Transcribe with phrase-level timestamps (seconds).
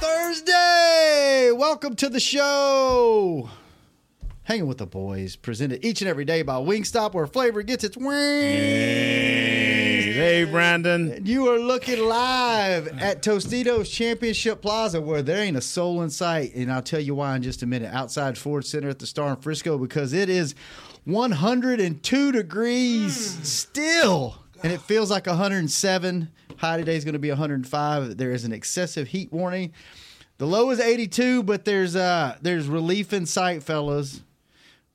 [0.00, 1.50] Thursday!
[1.50, 3.50] Welcome to the show.
[4.44, 7.96] Hanging with the boys, presented each and every day by Wingstop, where flavor gets its
[7.96, 8.14] wings.
[10.14, 11.26] Hey, Brandon.
[11.26, 16.54] You are looking live at Tostitos Championship Plaza, where there ain't a soul in sight.
[16.54, 17.92] And I'll tell you why in just a minute.
[17.92, 20.54] Outside Ford Center at the Star in Frisco, because it is
[21.04, 23.44] 102 degrees mm.
[23.44, 26.28] still, and it feels like 107.
[26.64, 28.16] High today is going to be 105.
[28.16, 29.74] There is an excessive heat warning.
[30.38, 34.22] The low is 82, but there's uh there's relief in sight, fellas.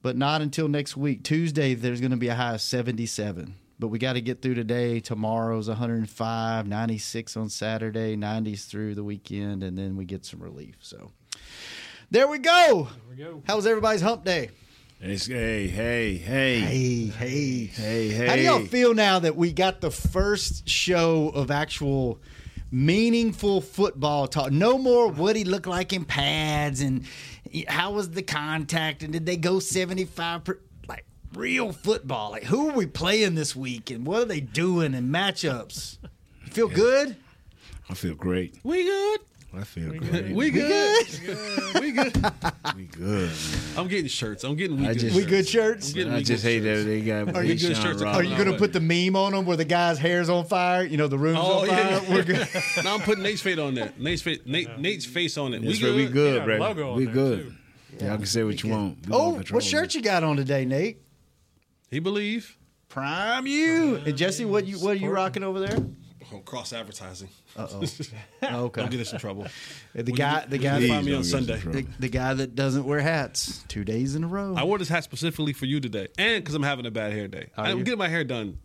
[0.02, 1.23] But not until next week.
[1.23, 3.53] Tuesday, there's going to be a high of 77.
[3.78, 5.00] But we got to get through today.
[5.00, 10.78] Tomorrow's 105, 96 on Saturday, 90s through the weekend, and then we get some relief.
[10.80, 11.11] So
[12.09, 12.88] there we go.
[13.16, 13.44] There we go.
[13.45, 14.50] How was everybody's hump day?
[15.02, 17.66] It's, hey, hey, hey, Hey, hey.
[17.67, 18.28] hey, hey.
[18.28, 22.19] How do y'all feel now that we got the first show of actual
[22.69, 24.52] meaningful football talk?
[24.52, 27.05] No more what he looked like in pads and
[27.70, 32.31] how was the contact and did they go 75 per, like real football.
[32.31, 35.97] Like who are we playing this week and what are they doing and matchups?
[36.45, 37.16] You feel good?
[37.89, 38.59] I feel great.
[38.64, 39.20] We good?
[39.52, 40.31] I feel great.
[40.36, 41.08] We good?
[41.81, 42.14] We good?
[42.75, 43.31] We good.
[43.75, 44.44] I'm getting shirts.
[44.44, 45.30] I'm getting we I good just- We shirts.
[45.31, 45.88] good shirts?
[45.89, 46.83] I'm getting I just good hate shirts.
[46.83, 47.36] that they got.
[47.36, 49.58] Are you good shirts are Are you going to put the meme on them where
[49.58, 50.83] the guy's hair's on fire?
[50.83, 52.09] You know, the room's Oh on yeah, fire?
[52.16, 52.47] We're good.
[52.83, 53.92] now I'm putting Nate's face on there.
[53.97, 54.39] Nate's face.
[54.45, 55.61] Nate, Nate's face on it.
[55.61, 55.88] We That's good?
[55.89, 55.95] right.
[55.95, 56.94] We good, Yeah, bro.
[56.94, 57.55] We there, good.
[58.02, 58.99] Y'all can say what you want.
[59.11, 61.02] Oh, what shirt you got on today, Nate?
[61.89, 62.55] He believe.
[62.87, 63.95] Prime you.
[63.98, 65.77] And Jesse, what you what are you rocking over there?
[66.32, 67.30] Oh, cross advertising.
[67.58, 68.82] Oh, okay.
[68.82, 69.48] Don't get us in trouble.
[69.94, 71.82] The guy, the guy, Please that, find me on don't get us in Sunday.
[71.82, 74.56] the, the guy that doesn't wear hats two days in a row.
[74.56, 77.28] I wore this hat specifically for you today, and because I'm having a bad hair
[77.28, 77.50] day.
[77.58, 77.84] Are I'm you?
[77.84, 78.60] getting my hair done.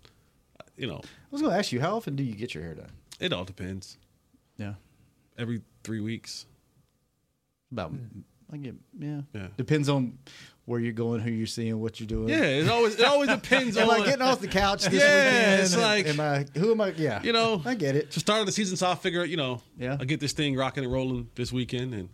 [0.76, 2.74] You know, I was going to ask you, how often do you get your hair
[2.74, 2.90] done?
[3.20, 3.96] it all depends.
[4.58, 4.74] Yeah,
[5.38, 6.46] Every three weeks.
[7.72, 7.92] about
[8.52, 9.22] I get yeah.
[9.32, 9.46] Yeah.
[9.56, 10.18] Depends on
[10.66, 12.28] where you're going, who you're seeing, what you're doing.
[12.28, 14.00] Yeah, it always it always depends Am on.
[14.00, 15.62] I getting off the couch this Yeah, weekend?
[15.62, 16.46] it's like- am I?
[16.58, 16.88] Who am I?
[16.96, 18.10] Yeah, You know, I get it.
[18.12, 19.96] To start of the season, so I figure, you know, Yeah.
[20.00, 22.08] I get this thing rocking and rolling this weekend, and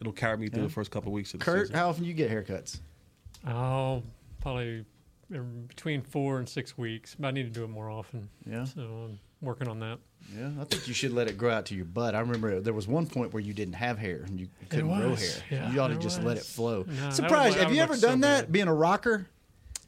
[0.00, 0.68] it'll carry me through Yeah.
[0.68, 1.76] the first couple of weeks of the Kurt, season.
[1.76, 2.80] how often do you get haircuts?
[3.46, 4.02] Oh,
[4.40, 4.84] probably
[5.68, 7.16] between four and six weeks.
[7.18, 8.28] But I need to do it more often.
[8.48, 8.64] Yeah.
[8.64, 9.98] So I'm working on that.
[10.34, 12.14] Yeah, I think you should let it grow out to your butt.
[12.14, 15.14] I remember there was one point where you didn't have hair and you couldn't grow
[15.14, 15.28] hair.
[15.50, 16.84] yeah, you ought to there just let it flow.
[16.86, 17.58] No, that Surprised.
[17.58, 18.42] Have you ever look so done that?
[18.46, 18.52] bad.
[18.52, 19.26] Being a rocker?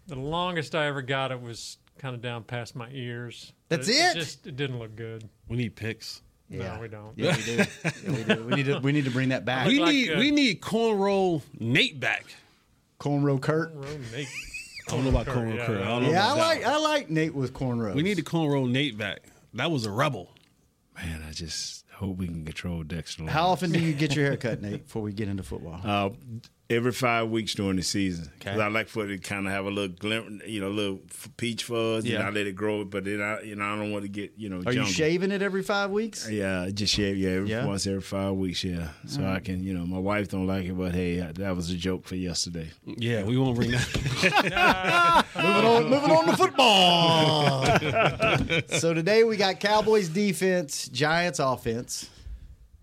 [0.07, 3.53] The longest I ever got it was kind of down past my ears.
[3.69, 4.15] That's But it?
[4.15, 5.29] just it didn't look good.
[5.49, 6.23] we need picks.
[6.51, 7.13] No, we don't.
[7.17, 7.57] Yeah, we do.
[7.85, 8.45] Yeah, we do.
[8.47, 8.79] We need to.
[8.79, 9.67] We need to bring that back.
[9.67, 12.25] We like, need uh, we need cornroll Nate back.
[12.99, 13.75] Cornrow Kurt.
[13.75, 14.29] Road Nate.
[14.89, 15.81] I don't know about Kurt, cornrow yeah, Kurt.
[15.83, 16.65] I don't Yeah, I about that like.
[16.65, 17.95] I like Nate with cornrows.
[17.95, 19.21] We need to cornrow Nate back.
[19.55, 20.35] That was a rebel.
[20.97, 23.23] Man, I just hope we can control Dexter.
[23.23, 23.35] Lawrence.
[23.35, 24.85] How often do you get your hair cut, Nate?
[24.85, 25.81] Before we get into football.
[25.85, 26.11] Uh,
[26.71, 28.31] every five weeks during the season.
[28.41, 28.63] 'Cause Okay.
[28.63, 31.01] I like for it to kind of have a little glimmer, you know, a little
[31.09, 32.05] f- peach fuzz.
[32.05, 32.17] Yeah.
[32.19, 34.33] And I let it grow, but then I, you know, I don't want to get,
[34.37, 36.29] you know, Are you shaving it every five weeks?
[36.31, 37.17] Yeah, just shave.
[37.17, 37.65] Yeah, every, Yeah?
[37.65, 38.63] once every five weeks.
[38.65, 41.57] Yeah, so I can, you know, my wife don't like it, but hey, uh, that
[41.57, 42.69] was a joke for yesterday.
[42.85, 43.89] Yeah, we won't bring that.
[45.37, 45.85] moving on.
[45.89, 47.65] Moving on to football.
[48.79, 52.11] so today we got Cowboys defense, Giants offense.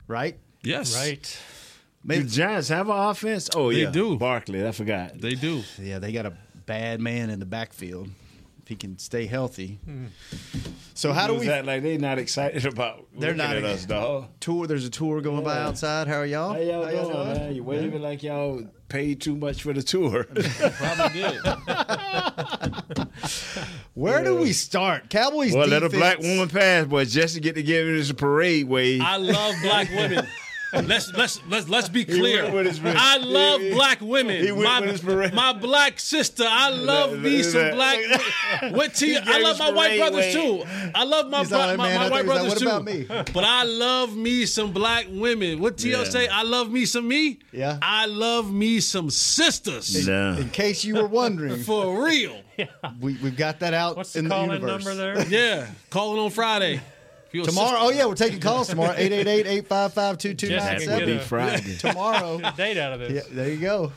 [0.07, 0.37] Right.
[0.63, 1.37] yes, Right.
[2.05, 3.49] The Giants have an offense.
[3.55, 4.17] Oh They yeah, do.
[4.17, 5.19] Barkley, I forgot.
[5.19, 5.63] They do.
[5.79, 6.33] Yeah, they got a
[6.65, 8.09] bad man in the backfield.
[8.61, 9.79] If he can stay healthy.
[9.85, 10.05] Hmm.
[10.95, 13.05] So how do we that like they're not excited about?
[13.15, 14.27] They're looking not at us, dog.
[14.39, 14.65] tour?
[14.65, 16.07] There's a tour going by outside.
[16.07, 16.53] How are y'all?
[16.53, 17.37] How y'all How doing?
[17.37, 17.55] man?
[17.55, 20.23] You waving like y'all paid too much for the tour.
[20.77, 21.41] Probably did.
[23.93, 25.09] Where do we start?
[25.09, 25.81] Cowboys well, defense.
[25.81, 28.67] let a black woman pass, boy, just to get to give it as a parade
[28.67, 29.01] wave.
[29.01, 30.25] I love black women.
[30.73, 32.43] Let's let's let's let's be clear.
[32.43, 32.95] went with his ring.
[32.97, 34.43] I love He- he- black women.
[34.43, 35.33] he went my, with his parade.
[35.33, 36.43] my black sister.
[36.45, 37.99] I love Look, me some black.
[38.71, 39.13] What to you?
[39.13, 40.63] He I gave love my white brothers too.
[40.93, 42.65] I love my bro- like, my, man, my white thought he was brothers like, too.
[42.65, 43.31] what about me?
[43.33, 45.59] But I love me some black women.
[45.59, 45.99] What T.O.
[45.99, 46.09] Yeah.
[46.09, 46.27] say?
[46.27, 47.39] I love me some me.
[47.53, 47.77] Yeah.
[47.81, 50.07] I love me some sisters.
[50.07, 50.37] Yeah.
[50.37, 52.41] In case you were wondering, For real.
[52.57, 52.65] Yeah.
[52.99, 54.85] we, we've got that out What's the in the call-in universe.
[54.85, 55.27] number there?
[55.27, 55.67] Yeah.
[55.89, 56.81] Calling on Friday.
[57.43, 58.93] If If you're Tomorrow, oh yeah, we're taking calls tomorrow.
[58.95, 60.85] 888-855-2297.
[60.85, 61.75] That would be Friday.
[61.79, 62.39] Tomorrow.
[62.55, 63.11] Date out of this.
[63.11, 63.91] Yeah, there you go.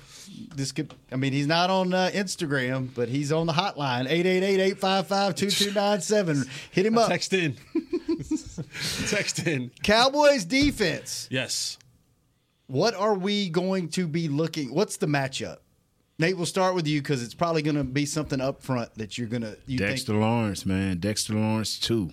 [0.55, 4.09] This could I mean he's not on uh, Instagram, but he's on the hotline.
[4.79, 6.49] 888-855-2297.
[6.71, 7.09] Hit him up.
[7.09, 7.57] text in.
[9.09, 9.71] text in.
[9.83, 11.29] Cowboys defense.
[11.31, 11.79] Yes.
[12.67, 14.75] What are we going to be looking?
[14.75, 15.59] What's the matchup?
[16.19, 19.17] Nate, we'll start with you because it's probably going to be something up front that
[19.17, 19.57] you're going to.
[19.67, 20.99] You Dexter think Lawrence, man.
[20.99, 22.11] Dexter Lawrence too.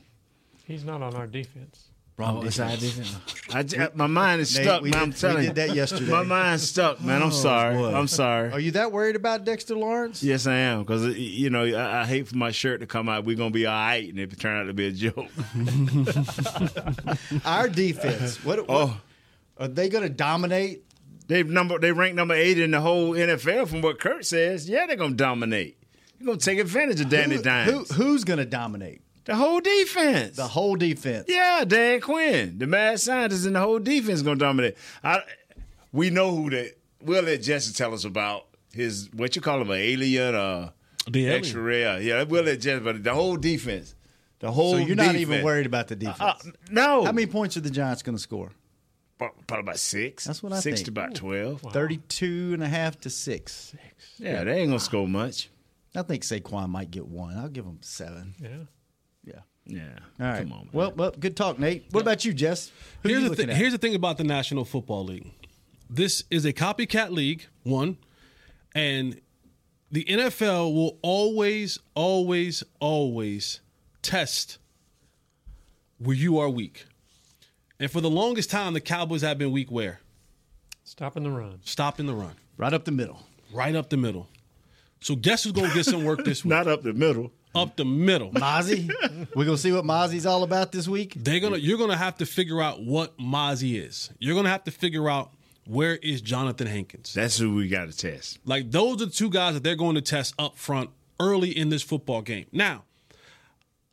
[0.65, 1.89] He's not on our defense.
[2.17, 3.15] wrong oh, it's our defense.
[3.53, 5.00] I j- uh, my mind is Nate, stuck, we man.
[5.00, 5.53] did- I'm we telling did you.
[5.67, 6.12] that yesterday.
[6.12, 7.21] My mind's stuck, man.
[7.21, 7.75] I'm oh, sorry.
[7.75, 7.94] boy.
[7.94, 8.51] I'm sorry.
[8.51, 10.23] Are you that worried about Dexter Lawrence?
[10.23, 10.79] Yes, I am.
[10.83, 13.25] Because, uh, you know, I, I hate for my shirt to come out.
[13.25, 14.07] We're going to be all right.
[14.09, 15.27] And if it turned out to be a joke.
[17.45, 18.44] Our defense.
[18.44, 19.01] What, what Oh.
[19.57, 20.83] are they going to dominate?
[21.27, 24.69] They number they rank number eight in the whole NFL from what Kurt says.
[24.69, 25.75] Yeah, they're gonna dominate.
[26.19, 27.71] They're gonna take advantage of Danny Who, Dimes.
[27.91, 29.01] who- who's going to dominate?
[29.25, 30.36] The whole defense.
[30.38, 31.25] The whole defense.
[31.27, 34.75] yeah, Dan Quinn, the mad scientist, and the whole defense gonna dominate.
[35.04, 35.22] I,
[35.92, 36.75] we know who that.
[37.01, 40.72] We'll let Jesse tell us about his what you call him, an alien, uh,
[41.10, 41.39] The alien.
[41.39, 42.01] extra rare.
[42.01, 42.83] Yeah, we'll let Jesse.
[42.83, 43.94] But the whole defense,
[44.39, 44.74] the whole.
[44.74, 46.19] So you're not even worried about the defense.
[46.19, 47.06] Uh, no.
[47.06, 48.51] How many points are the Giants going to score?
[49.18, 50.25] Probably about six.
[50.25, 50.86] That's what I six think.
[50.88, 51.62] to about twelve.
[51.62, 53.75] 32 and a half to 6.
[54.18, 55.50] Yeah, they ain't gonna score much.
[55.95, 57.38] I think Saquon might get one.
[57.38, 58.36] I'll give him 7.
[58.42, 58.50] Yeah.
[59.65, 59.79] Yeah.
[60.19, 60.25] Yeah.
[60.25, 60.44] All right.
[60.44, 60.57] Come on.
[60.59, 60.69] Man.
[60.73, 61.85] well, well, good talk, Nate.
[61.91, 62.71] What about you, Jess?
[63.03, 63.53] Who here's you the looking thing.
[63.56, 63.57] at?
[63.57, 65.31] Here's the thing about the National Football League.
[65.89, 67.97] This is a copycat league, one,
[68.73, 69.19] and
[69.91, 73.62] the NFL will always, always, always
[74.01, 74.57] test
[76.00, 76.85] where you are weak.
[77.79, 80.00] And for the longest time, the Cowboys have been weak where?
[80.83, 81.59] Stopping the run.
[81.63, 83.23] Stopping the run, right up the middle.
[83.53, 84.27] right up the middle.
[85.01, 86.50] So guess who's going to get some work this week?
[86.50, 87.31] not up the middle.
[87.56, 88.31] Up the middle.
[88.31, 88.90] Mazi.
[89.36, 91.13] We're going to see what Mazi's all about this week.
[91.16, 94.10] They're gonna you're gonna have to figure out what Mazi is.
[94.19, 95.31] You're gonna have to figure out
[95.66, 97.13] where is Jonathan Hankins.
[97.13, 98.40] That's who we got to test.
[98.46, 101.69] Like those are the two guys that they're going to test up front early in
[101.69, 102.46] this football game.
[102.52, 102.84] Now,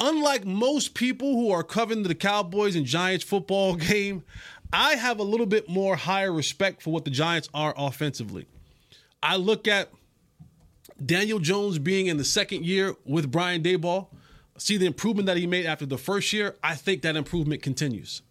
[0.00, 4.23] unlike most people who are covering the Cowboys and Giants football game,
[4.73, 8.47] I have a little bit more higher respect for what the Giants are offensively.
[9.23, 9.91] I look at
[11.04, 14.08] Daniel Jones being in the second year with Brian Daboll,
[14.58, 16.56] see the improvement that he made after the first year.
[16.62, 18.22] I think that improvement continues.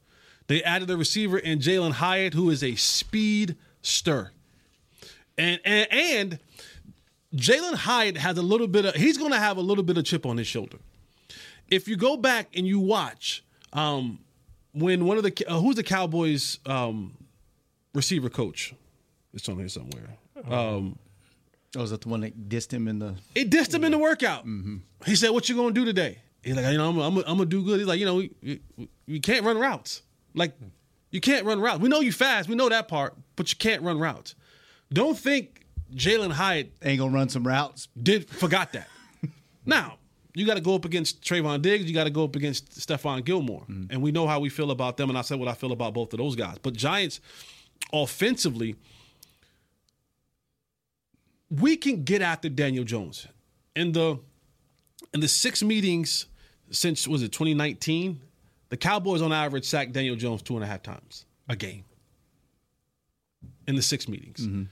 [0.47, 4.31] They added a receiver in Jalin Hyatt, who is a speed stir.
[5.37, 6.39] And and, and
[7.35, 10.25] Jalin Hyatt has a little bit of he's gonna have a little bit of chip
[10.25, 10.77] on his shoulder.
[11.69, 14.19] If you go back and you watch um,
[14.73, 17.17] when one of the uh, who's the Cowboys um,
[17.93, 18.73] receiver coach?
[19.33, 20.17] It's on here somewhere.
[20.49, 20.97] Um,
[21.75, 23.15] Oh, is that the one that dissed him in the.
[23.33, 24.45] it dissed him in the workout.
[24.45, 24.77] Mm-hmm.
[25.05, 27.45] He said, "What you gonna do today?" He's like, "You know, I'm, I'm, I'm gonna
[27.45, 28.59] do good." He's like, "You know,
[29.05, 30.01] you, can't run routes.
[30.33, 30.53] Like,
[31.11, 31.79] you can't run routes.
[31.79, 32.49] We know you fast.
[32.49, 34.35] We know that part, but you can't run routes.
[34.91, 37.87] Don't think Jalin Hyatt Ain't to run some routes.
[38.01, 38.87] did forgot that.
[39.65, 39.97] now
[40.33, 41.85] you got to go up against Trevon Diggs.
[41.85, 43.85] You got to go up against Stephon Gilmore, mm-hmm.
[43.89, 45.09] and we know how we feel about them.
[45.09, 46.57] And I said what I feel about both of those guys.
[46.61, 47.19] But Giants,
[47.93, 48.75] offensively,
[51.51, 53.27] we can get after Daniel Jones
[53.75, 54.19] in the
[55.13, 56.27] in the six meetings
[56.71, 58.21] since was it 2019.
[58.69, 61.83] The Cowboys on average sacked Daniel Jones two and a half times a game
[63.67, 64.47] in the six meetings.
[64.47, 64.63] Mm-hmm.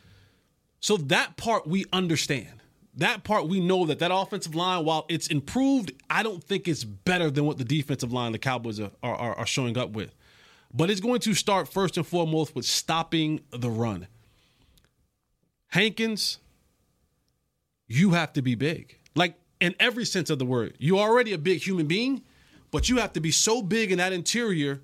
[0.80, 2.62] So that part we understand.
[2.96, 6.84] That part we know that that offensive line, while it's improved, I don't think it's
[6.84, 10.15] better than what the defensive line the Cowboys are, are, are showing up with.
[10.74, 14.08] But it's going to start first and foremost with stopping the run.
[15.68, 16.39] Hankins,
[17.89, 18.98] you have to be big.
[19.15, 20.75] Like in every sense of the word.
[20.79, 22.24] You're already a big human being,
[22.72, 24.81] but you have to be so big in that interior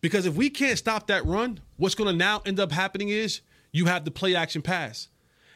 [0.00, 3.40] because if we can't stop that run, what's going to now end up happening is
[3.72, 5.08] you have the play action pass.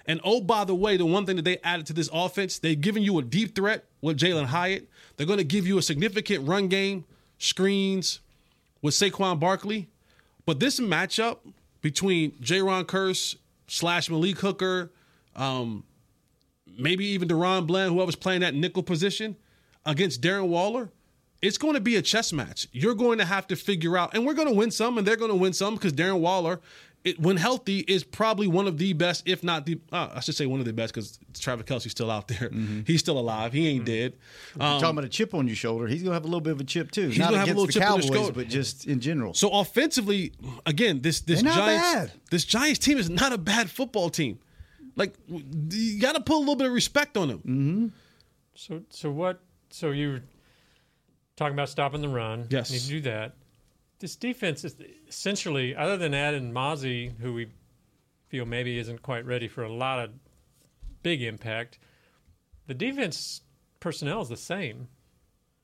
[0.04, 2.80] And oh, by the way, the one thing that they added to this offense, they've
[2.80, 4.88] given you a deep threat with Jalin Hyatt.
[5.16, 7.04] They're going to give you a significant run game,
[7.38, 8.18] screens
[8.80, 9.88] with Saquon Barkley.
[10.44, 11.38] But this matchup
[11.82, 13.36] between Jayron Kearse
[13.68, 14.90] slash Malik Hooker,
[15.36, 15.84] um,
[16.78, 19.36] maybe even DaRon Bland, whoever's playing that nickel position
[19.84, 20.90] against Darren Waller,
[21.40, 22.68] it's going to be a chess match.
[22.72, 25.16] You're going to have to figure out, and we're going to win some, and they're
[25.16, 26.60] going to win some because Darren Waller,
[27.04, 30.36] it, when healthy, is probably one of the best, if not the, uh, I should
[30.36, 32.48] say one of the best because Travis Kelce's still out there.
[32.48, 32.82] Mm-hmm.
[32.86, 33.52] He's still alive.
[33.52, 33.86] He ain't mm-hmm.
[33.86, 34.12] dead.
[34.54, 35.88] You're talking um, about a chip on your shoulder.
[35.88, 37.08] He's going to have a little bit of a chip, too.
[37.08, 38.32] He's gonna have a little chip on his Cowboys, shoulder.
[38.34, 39.34] but just in general.
[39.34, 40.32] So offensively,
[40.64, 42.12] again, this this Giants bad.
[42.30, 44.38] this Giants team is not a bad football team.
[44.96, 47.38] Like you got to put a little bit of respect on them.
[47.38, 47.86] Mm-hmm.
[48.54, 49.40] So so what?
[49.70, 50.20] So you
[51.36, 52.46] talking about stopping the run.
[52.50, 52.70] Yes.
[52.70, 53.34] Need to do that.
[53.98, 54.76] This defense is
[55.08, 57.48] essentially, other than adding Mazi, who we
[58.28, 60.10] feel maybe isn't quite ready for a lot of
[61.02, 61.78] big impact,
[62.66, 63.42] the defense
[63.80, 64.88] personnel is the same.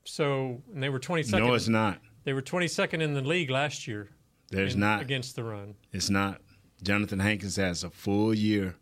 [0.05, 1.39] So, and they were 22nd.
[1.39, 1.99] No, it's not.
[2.23, 4.09] They were 22nd in the league last year.
[4.49, 5.01] There's in- not.
[5.01, 5.75] against the run.
[5.91, 6.41] It's not.
[6.81, 8.75] Jonathan Hankins has a full year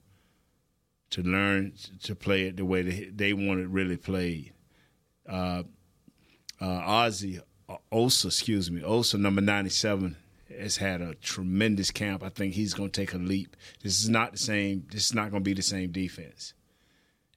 [1.10, 1.74] to learn
[2.04, 4.54] to play it the way they, they want it really played.
[5.28, 5.64] Uh,
[6.60, 10.16] uh, Ozzy uh, Osa, excuse me, Osa number ninety seven
[10.58, 12.24] has had a tremendous camp.
[12.24, 13.56] I think he's going to take a leap.
[13.84, 14.88] This is not the same.
[14.92, 16.54] This is not going to be the same defense,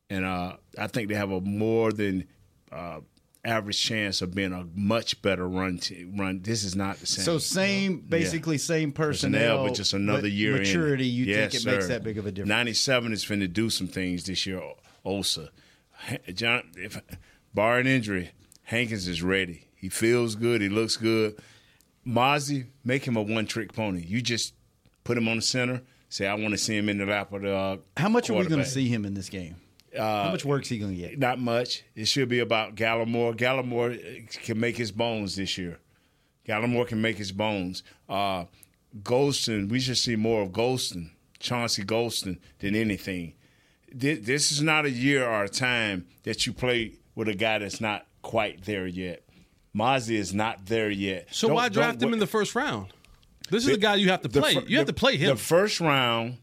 [0.09, 2.27] and uh, I think they have a more than
[2.73, 3.01] uh,
[3.45, 5.79] average chance of being a much better run.
[5.79, 6.41] T- run.
[6.43, 7.25] This is not the same.
[7.25, 11.07] So same, basically same personnel, but just another year in maturity.
[11.07, 12.49] You Yes, think it makes that big of a difference?
[12.49, 14.61] 97 is finna do some things this year,
[15.05, 15.51] Osa.
[16.35, 17.01] John, if,
[17.55, 18.31] barring injury,
[18.65, 19.67] Hankins is ready.
[19.75, 20.61] He feels good.
[20.61, 21.39] He looks good.
[22.07, 24.03] Mazi, make him a one trick pony.
[24.03, 24.55] You just
[25.05, 27.43] put him on the center, say, I want to see him in the lap of
[27.43, 27.55] the.
[27.55, 29.57] Uh, How much are we going to see him in this game?
[29.97, 31.19] How much work's he going to get?
[31.19, 31.83] Not much.
[31.95, 33.37] It should be about Gallimore.
[33.37, 35.79] Gallimore uh, can make his bones this year.
[36.47, 37.83] Gallimore can make his bones.
[38.09, 38.45] Uh,
[39.03, 43.35] Golston, we should see more of Golston, Chauncey Golston, than anything.
[43.93, 47.81] This, is not a year or a time that you play with a guy that's
[47.81, 49.25] not quite there yet.
[49.75, 51.29] Mazi is not there yet.
[51.33, 52.93] So Don't- why draft him in the first round?
[53.51, 54.53] This is the guy you have to play.
[54.67, 55.31] you have the- to play him.
[55.31, 56.39] The first round,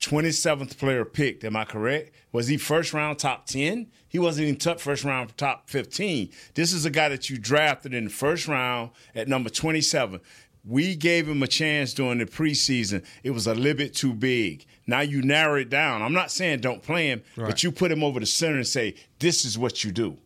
[0.00, 1.44] 27th player picked.
[1.44, 2.12] Am I correct?
[2.32, 3.88] Was he first round top 10?
[4.08, 6.30] He wasn't even top first round top 15.
[6.54, 10.20] This is a guy that you drafted in the first round at number 27.
[10.64, 13.04] We gave him a chance during the preseason.
[13.22, 14.66] It was a little bit too big.
[14.86, 16.02] Now you narrow it down.
[16.02, 18.94] I'm not saying don't play him, but you put him over the center and say,
[19.18, 20.18] this is what you do.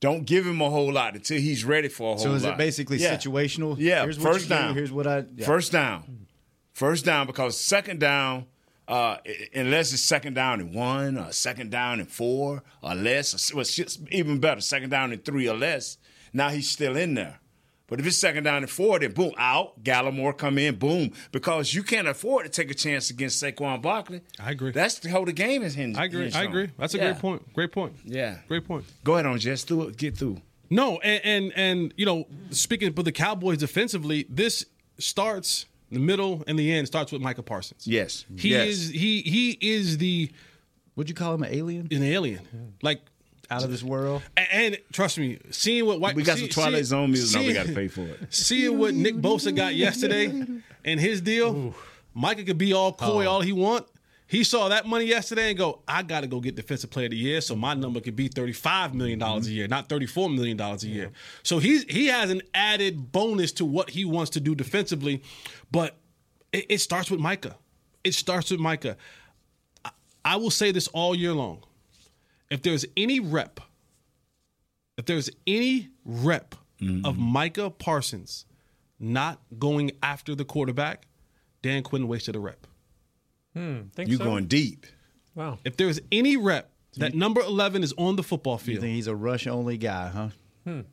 [0.00, 2.22] Don't give him a whole lot until he's ready for a whole lot.
[2.22, 2.36] So lot.
[2.36, 3.16] is it basically Yeah.
[3.16, 3.76] situational?
[3.78, 4.74] Yeah, Here's what first you do, down.
[4.74, 5.44] here's what I- yeah.
[5.46, 6.26] First down.
[6.72, 8.46] First down because second down,
[8.88, 9.18] uh,
[9.54, 13.64] unless it's second down and one, or second down and four, or less, or, well,
[13.64, 15.98] shit's even better, second down and three or less.
[16.32, 17.38] Now he's still in there.
[17.86, 19.82] But if it's second down and four, then boom, out.
[19.82, 24.20] Gallimore come in, boom, because you can't afford to take a chance against Saquon Barkley.
[24.38, 24.72] I agree.
[24.72, 25.98] That's the how the game is hinged.
[25.98, 26.22] I agree.
[26.24, 26.46] hinged I on.
[26.48, 26.70] agree.
[26.78, 27.12] That's a Yeah.
[27.12, 27.52] great point.
[27.54, 27.94] Great point.
[28.04, 28.38] Yeah.
[28.46, 28.84] Great point.
[29.04, 29.64] Go ahead on, Jess.
[29.64, 29.96] Do it.
[29.96, 30.40] Get through.
[30.70, 34.66] No, and, and and you know, speaking for the Cowboys defensively, this
[34.98, 37.86] starts the middle and the end starts with Micah Parsons.
[37.86, 38.24] Yes.
[38.36, 38.68] He Yes.
[38.68, 40.30] is he he is the
[40.96, 42.74] Would you call him an alien an alien.
[42.82, 43.00] Like
[43.50, 44.22] out of this world?
[44.36, 47.40] and, and trust me, seeing what White We got see- some Twilight see- Zone music.
[47.40, 48.18] Now we got to pay for it.
[48.28, 50.26] Seeing what Nick Bosa got yesterday
[50.84, 51.74] and his deal,
[52.14, 53.30] Micah could be all coy Oh.
[53.30, 53.86] all he want.
[54.28, 57.12] He saw that money yesterday and go, I got to go get defensive player of
[57.12, 59.56] the year, so my number could be thirty-five million dollars a mm-hmm.
[59.56, 61.10] year, not thirty-four million dollars a year.
[61.42, 65.22] So he he has an added bonus to what he wants to do defensively,
[65.72, 65.96] but
[66.52, 67.56] it, it starts with Micah.
[68.04, 68.98] It starts with Micah.
[69.82, 69.90] I,
[70.24, 71.64] I will say this all year long.
[72.50, 73.60] If there's any rep,
[74.98, 77.06] if there's any rep mm-hmm.
[77.06, 78.44] of Micah Parsons
[79.00, 81.06] not going after the quarterback,
[81.62, 82.66] Dan Quinn wasted a rep.
[83.54, 84.24] Think You so?
[84.24, 84.86] going deep.
[85.34, 85.58] Wow.
[85.64, 89.06] If there's any rep that number 11 is on the football You field, think he's
[89.06, 90.28] a rush only guy, huh?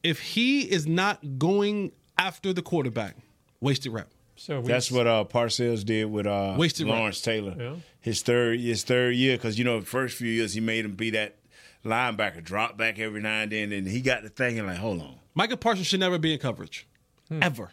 [0.04, 3.18] if he is not going after the quarterback,
[3.60, 4.10] wasted rep.
[4.38, 7.56] So we, That's what uh, Parcells did with uh, Wasted Lawrence Taylor.
[7.58, 7.76] Yeah.
[8.02, 10.94] His third his third year because you know the first few years he made him
[10.94, 11.38] be that
[11.86, 15.16] linebacker, drop back every now and then, and he got the thinking like, hold on,
[15.36, 16.86] Micah Parsons should never be in coverage.
[17.42, 17.72] Ever.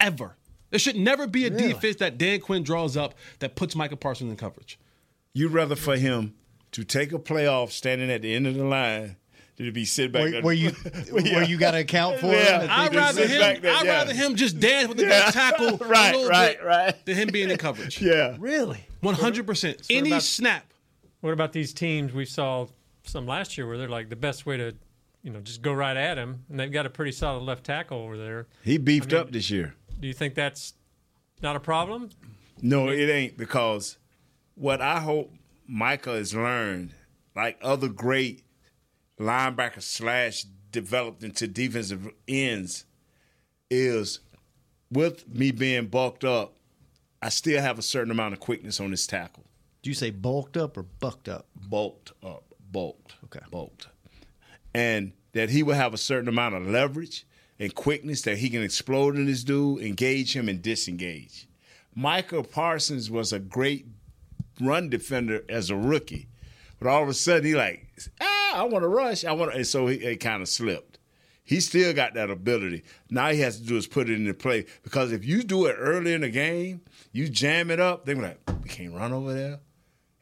[0.00, 0.36] Ever.
[0.70, 4.30] There should never be a defense that Dan Quinn draws up that puts Michael Parsons
[4.30, 4.78] in coverage.
[5.32, 6.34] you'd rather for him
[6.72, 9.16] to take a playoff standing at the end of the line
[9.56, 10.70] than to be sit back Where, there- where you
[11.10, 12.62] where you got to account for Yeah.
[12.62, 12.68] him?
[12.70, 13.40] I'd rather him.
[13.40, 13.92] back there, I'd yeah.
[13.98, 15.10] rather him just dance with the Yeah.
[15.10, 17.06] left tackle a Right, little right, bit right.
[17.06, 18.00] than him being in coverage.
[18.02, 18.84] yeah, really?
[19.00, 19.82] One hundred percent.
[19.88, 20.64] Any about- snap.
[21.20, 22.66] what about these teams we saw
[23.04, 24.74] some last year where they're like the best way to,
[25.22, 27.98] you know, just go right at him, and they've got a pretty solid left tackle
[27.98, 28.46] over there.
[28.64, 29.74] he beefed I mean- up this year.
[30.00, 30.74] Do you think that's
[31.42, 32.10] not a problem?
[32.62, 33.98] No, it ain't because
[34.54, 35.32] what I hope
[35.66, 36.92] Micah has learned,
[37.34, 38.42] like other great
[39.18, 42.84] linebackers slash developed into defensive ends,
[43.70, 44.20] is
[44.90, 46.56] with me being bulked up,
[47.22, 49.44] I still have a certain amount of quickness on this tackle.
[49.82, 51.46] Do you say bulked up or bucked up?
[51.68, 53.40] Bulked up, bulked, Okay.
[53.50, 53.88] bulked,
[54.74, 57.25] and that he will have a certain amount of leverage
[57.58, 61.48] and quickness that he can explode in this dude, engage him, and disengage.
[61.94, 63.86] Michael Parsons was a great
[64.60, 66.28] run defender as a rookie,
[66.78, 67.86] but all of a sudden he like,
[68.20, 70.98] ah, I want to rush, I want, to and so he, he kind of slipped.
[71.42, 72.82] He still got that ability.
[73.08, 75.76] Now he has to do is put it into play because if you do it
[75.78, 76.80] early in the game,
[77.12, 78.04] you jam it up.
[78.04, 79.60] They're like, we can't run over there,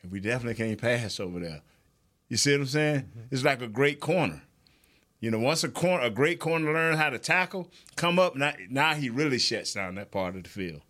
[0.03, 1.63] and we definitely can't pass over there.
[2.29, 3.01] You see what I'm saying?
[3.01, 3.21] Mm-hmm.
[3.31, 4.43] It's like a great corner.
[5.25, 8.37] You know, once a corner, a great corner learn how to tackle, come up.
[8.37, 10.83] Now, now he really shuts down that part of the field.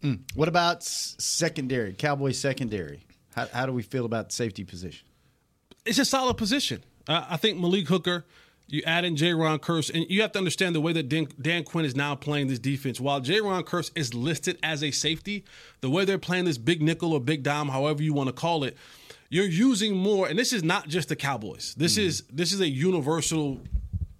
[0.00, 0.20] Mm.
[0.36, 1.92] What about secondary?
[1.92, 3.04] Cowboys secondary.
[3.34, 5.08] How, how do we feel about the safety position?
[5.84, 6.84] It's a solid position.
[7.08, 8.24] Uh, I think Malik Hooker.
[8.68, 11.64] You add in Jayron Kearse, and you have to understand the way that Dan, Dan
[11.64, 13.00] Quinn is now playing this defense.
[13.00, 15.44] While Jayron Kearse is listed as a safety,
[15.80, 18.64] the way they're playing this big nickel or big dime, however you want to call
[18.64, 18.78] it,
[19.32, 20.28] you're using more.
[20.28, 21.74] And this is not just the Cowboys.
[21.76, 23.60] This mm is this is a universal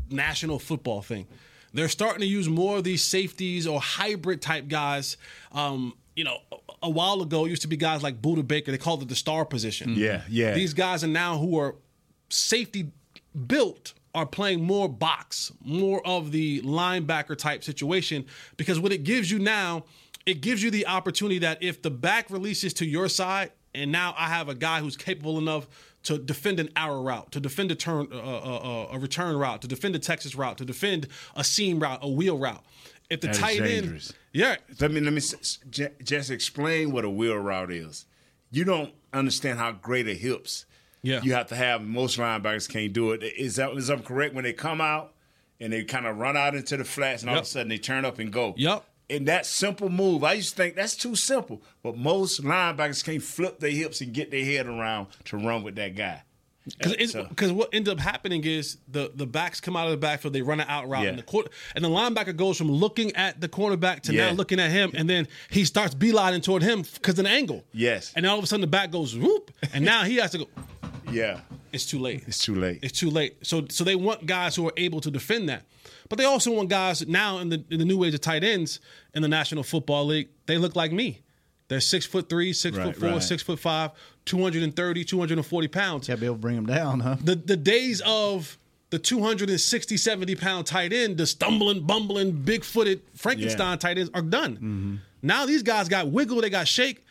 [0.09, 1.27] national football thing.
[1.75, 5.19] They're starting to use more of these safeties or hybrid type guys.
[5.53, 6.39] Um, you know,
[6.83, 8.71] a while ago, used to be guys like Budda Baker.
[8.71, 9.95] They called it the star position.
[9.97, 10.55] Yeah, yeah.
[10.55, 11.77] These guys are now who are
[12.31, 12.91] safety
[13.47, 18.25] built are playing more box, more of the linebacker type situation
[18.57, 19.85] because what it gives you now,
[20.25, 24.15] it gives you the opportunity that if the back releases to your side, and now
[24.17, 25.67] I have a guy who's capable enough
[26.05, 29.63] to defend an arrow route, to defend a turn, uh, uh, uh, a return route,
[29.63, 32.65] to defend a Texas route, to defend a seam route, a wheel route.
[33.09, 35.21] If the that tight end, yeah, let me let me
[36.03, 38.07] just explain what a wheel route is.
[38.51, 40.65] You don't understand how great a hips
[41.03, 41.21] yeah.
[41.23, 41.83] you have to have.
[41.83, 43.23] Most linebackers can't do it.
[43.23, 44.35] Is that is that correct?
[44.35, 45.13] When they come out
[45.61, 47.43] and they kind of run out into the flats, and all yep.
[47.43, 48.55] of a sudden they turn up and go.
[48.57, 48.85] Yep.
[49.13, 51.61] And that simple move, I used to think that's too simple.
[51.83, 55.75] But most linebackers can't flip their hips and get their head around to run with
[55.77, 56.23] that guy.
[56.65, 57.55] Because so.
[57.55, 60.61] what ends up happening is the, the backs come out of the backfield, they run
[60.61, 61.09] an out route, yeah.
[61.11, 64.29] and the quarter, and the linebacker goes from looking at the cornerback to yeah.
[64.29, 67.65] now looking at him, and then he starts beelining toward him because of an angle.
[67.73, 68.13] Yes.
[68.15, 70.47] And all of a sudden the back goes whoop, and now he has to go.
[71.11, 71.41] Yeah.
[71.73, 72.25] It's too late.
[72.27, 72.81] It's too late.
[72.83, 73.47] It's too late.
[73.47, 75.65] So so they want guys who are able to defend that.
[76.09, 78.81] But they also want guys now in the in the new age of tight ends
[79.15, 81.23] in the National Football League, they look like me.
[81.69, 83.23] They're six foot three, six right, foot four, right.
[83.23, 83.93] six foot five,
[84.27, 86.09] 230, 240 pounds.
[86.09, 87.17] Yeah, be able to bring them down, huh?
[87.23, 88.59] The the days of
[88.91, 93.77] the 260, 70 pound tight end, the stumbling, bumbling, big footed Frankenstein yeah.
[93.77, 94.57] tight ends are done.
[94.57, 94.97] Mm-hmm.
[95.23, 97.03] Now these guys got wiggle, they got shake.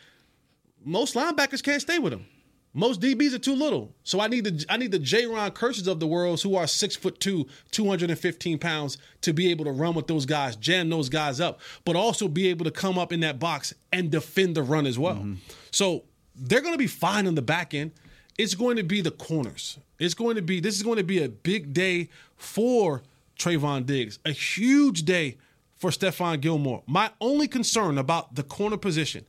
[0.84, 2.26] Most linebackers can't stay with them.
[2.74, 3.94] Most DBs are too little.
[4.02, 6.96] So I need the I need the Jayron Kearses of the world who are six
[6.96, 11.40] foot two, 215 pounds to be able to run with those guys, jam those guys
[11.40, 14.86] up, but also be able to come up in that box and defend the run
[14.86, 15.16] as well.
[15.16, 15.34] Mm-hmm.
[15.70, 16.04] So
[16.34, 17.92] they're gonna be fine on the back end.
[18.38, 19.78] It's going to be the corners.
[19.98, 23.02] It's going to be this is going to be a big day for
[23.38, 25.36] Trevon Diggs, a huge day
[25.76, 26.82] for Stephon Gilmore.
[26.86, 29.26] My only concern about the corner position,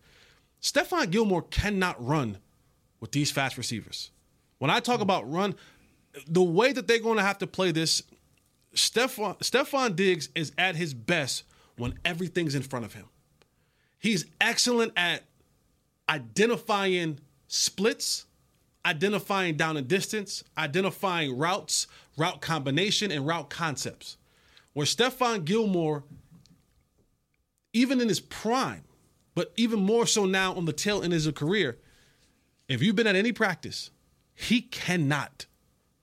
[0.61, 2.37] Stephon Gilmore cannot run
[3.03, 4.11] with these fast receivers.
[4.59, 5.55] When I talk about run,
[6.25, 8.01] the way that they're going to have to play this,
[8.73, 11.43] Stefon Stefon Diggs is at his best
[11.75, 13.03] when everything's in front of him.
[13.99, 15.23] He's excellent at
[16.07, 18.23] identifying splits,
[18.85, 24.15] identifying down and distance, identifying routes, route combination, and route concepts.
[24.71, 26.05] Where Stephon Gilmore,
[27.73, 28.85] even in his prime,
[29.35, 31.79] but even more so now on the tail end of his career,
[32.67, 33.91] if you've been at any practice,
[34.33, 35.45] he cannot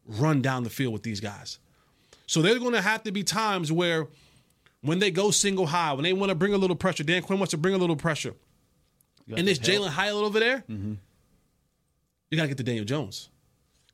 [0.06, 1.58] run down the field with these guys.
[2.26, 4.06] So there's going to have to be times where
[4.82, 7.38] when they go single high, when they want to bring a little pressure, Dan Quinn
[7.38, 8.34] wants to bring a little pressure.
[9.36, 10.94] And this Jalin Hyatt over there, mm-hmm.
[12.30, 13.28] you got to get to Daniel Jones.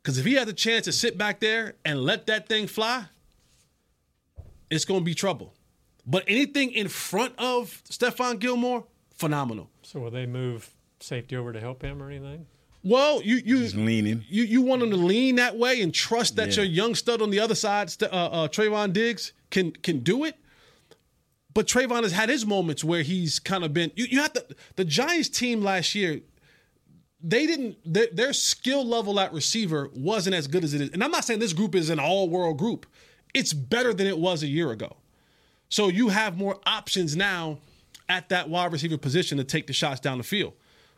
[0.03, 3.07] Because if he has a chance to sit back there and let that thing fly,
[4.71, 5.53] it's going to be trouble.
[6.07, 9.69] But anything in front of Stephon Gilmore, phenomenal.
[9.83, 12.47] So will they move safety over to help him or anything?
[12.87, 14.25] Well, you you He's leaning.
[14.29, 16.62] You you want him to lean that way and trust that yeah.
[16.62, 20.37] your young stud on the other side, uh, uh, Trevon Diggs, can can do it.
[21.53, 23.90] But Trevon has had his moments where he's kind of been.
[23.96, 24.46] You, you have to.
[24.77, 26.20] The Giants team last year,
[27.20, 27.79] they didn't.
[27.85, 30.90] Their, their skill level at receiver wasn't as good as it is.
[30.90, 32.87] And I'm not saying this group is an all world group.
[33.35, 34.96] It's better than it was a year ago.
[35.70, 37.59] So you have more options now
[38.09, 40.53] at that wide receiver position to take the shots down the field.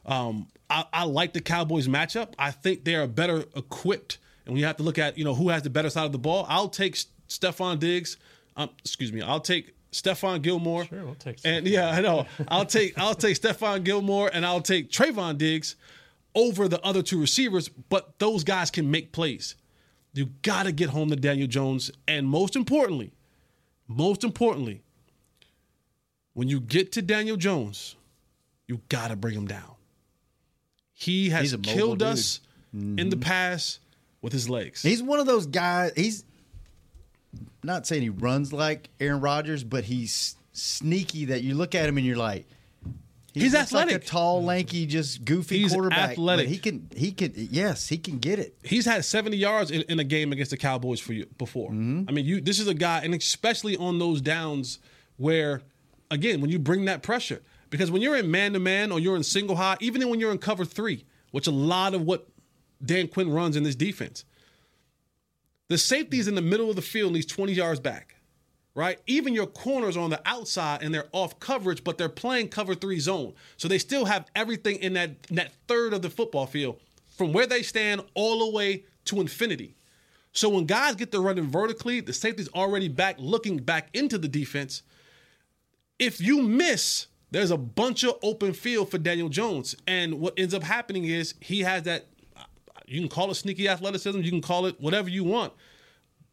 [0.05, 2.35] Um, I, I, like the Cowboys matchup.
[2.39, 4.19] I think they are better equipped.
[4.45, 6.13] And when you have to look at, you know, who has the better side of
[6.13, 6.97] the ball, I'll take
[7.29, 8.17] Stefon Diggs.
[8.57, 9.23] Um, excuse me.
[9.23, 10.85] I'll take Stephon Gilmore.
[10.85, 11.39] Sure, we'll take.
[11.45, 12.27] And yeah, I know.
[12.49, 15.77] I'll take I'll take Stephon Gilmore and I'll take Trevon Diggs
[16.35, 17.69] over the other two receivers.
[17.69, 19.55] But those guys can make plays.
[20.13, 23.13] You got to get home to Daniel Jones, and most importantly,
[23.87, 24.83] most importantly,
[26.33, 27.95] when you get to Daniel Jones,
[28.67, 29.78] you got to bring him down.
[31.01, 32.41] He has killed us
[32.75, 32.99] mm-hmm.
[32.99, 33.79] in the past
[34.21, 34.83] with his legs.
[34.83, 35.93] He's one of those guys.
[35.95, 36.25] He's
[37.63, 41.99] not saying he runs like Aaron Rodgers, but he's sneaky that you look at him
[41.99, 42.47] and you're like,
[43.33, 44.03] he He's looks like athletic.
[44.03, 46.11] a tall, lanky, just goofy He's quarterback.
[46.11, 46.47] athletic.
[46.47, 48.57] But he can, he can, yes, he can get it.
[48.65, 51.71] He's had 70 yards in, in a game against the Cowboys for you before.
[51.71, 52.07] Mm-hmm.
[52.09, 54.81] I mean, you this is a guy, and especially on those downs
[55.17, 55.63] where,
[56.11, 59.17] again, when you bring that pressure, because when you're in man to man or you're
[59.17, 62.29] in single high, even when you're in cover three, which a lot of what
[62.85, 64.25] Dan Quinn runs in this defense,
[65.69, 68.17] the safety is in the middle of the field and he's 20 yards back,
[68.75, 68.99] right?
[69.07, 72.75] Even your corners are on the outside and they're off coverage, but they're playing cover
[72.75, 73.35] three zone.
[73.57, 77.33] So they still have everything in that, in that third of the football field from
[77.33, 79.75] where they stand all the way to infinity.
[80.33, 84.29] So when guys get to running vertically, the safety's already back looking back into the
[84.29, 84.83] defense.
[85.99, 89.75] If you miss, there's a bunch of open field for Daniel Jones.
[89.87, 92.07] And what ends up happening is he has that
[92.87, 95.53] you can call it sneaky athleticism, you can call it whatever you want.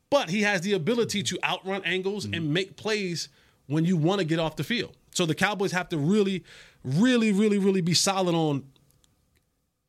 [0.10, 3.28] But he has the ability to outrun angles and make plays
[3.68, 4.96] when you want to get off the field.
[5.12, 6.44] So the Cowboys have to really,
[6.84, 8.64] really, really, really be solid on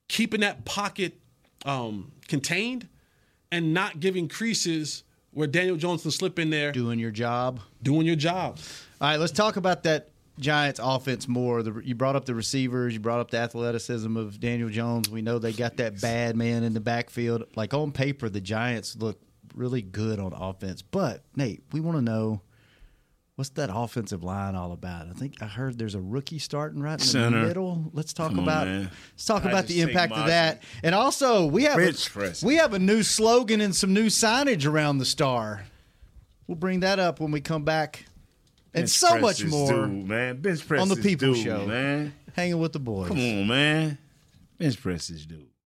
[0.08, 1.20] keeping that pocket
[1.64, 2.88] um, contained
[3.52, 7.60] and not giving creases where Daniel Jones can slip in there Doing your job.
[7.82, 8.58] doing your job.
[9.00, 11.62] All right, let's talk about that Giants offense more.
[11.62, 15.08] The, you brought up the receivers, you brought up the athleticism of Daniel Jones.
[15.08, 17.44] We know they got that bad man in the backfield.
[17.56, 19.20] Like on paper, the Giants look
[19.54, 20.82] really good on offense.
[20.82, 22.42] But Nate, we want to know
[23.36, 25.08] what's that offensive line all about?
[25.08, 27.40] I think I heard there's a rookie starting right in Center.
[27.40, 27.90] the middle.
[27.92, 28.90] Let's talk Come about man.
[29.12, 30.62] let's talk I about the impact of that.
[30.82, 31.94] And also, we have a,
[32.42, 35.64] we have a new slogan and some new signage around the star.
[36.46, 38.04] We'll bring that up when we come back.
[38.76, 40.40] And so much more due, man.
[40.40, 41.66] Bench press on the People due, Show.
[41.66, 42.14] man.
[42.34, 43.08] hanging with the boys.
[43.08, 43.98] Come on, man.
[44.58, 45.46] Bench press is due.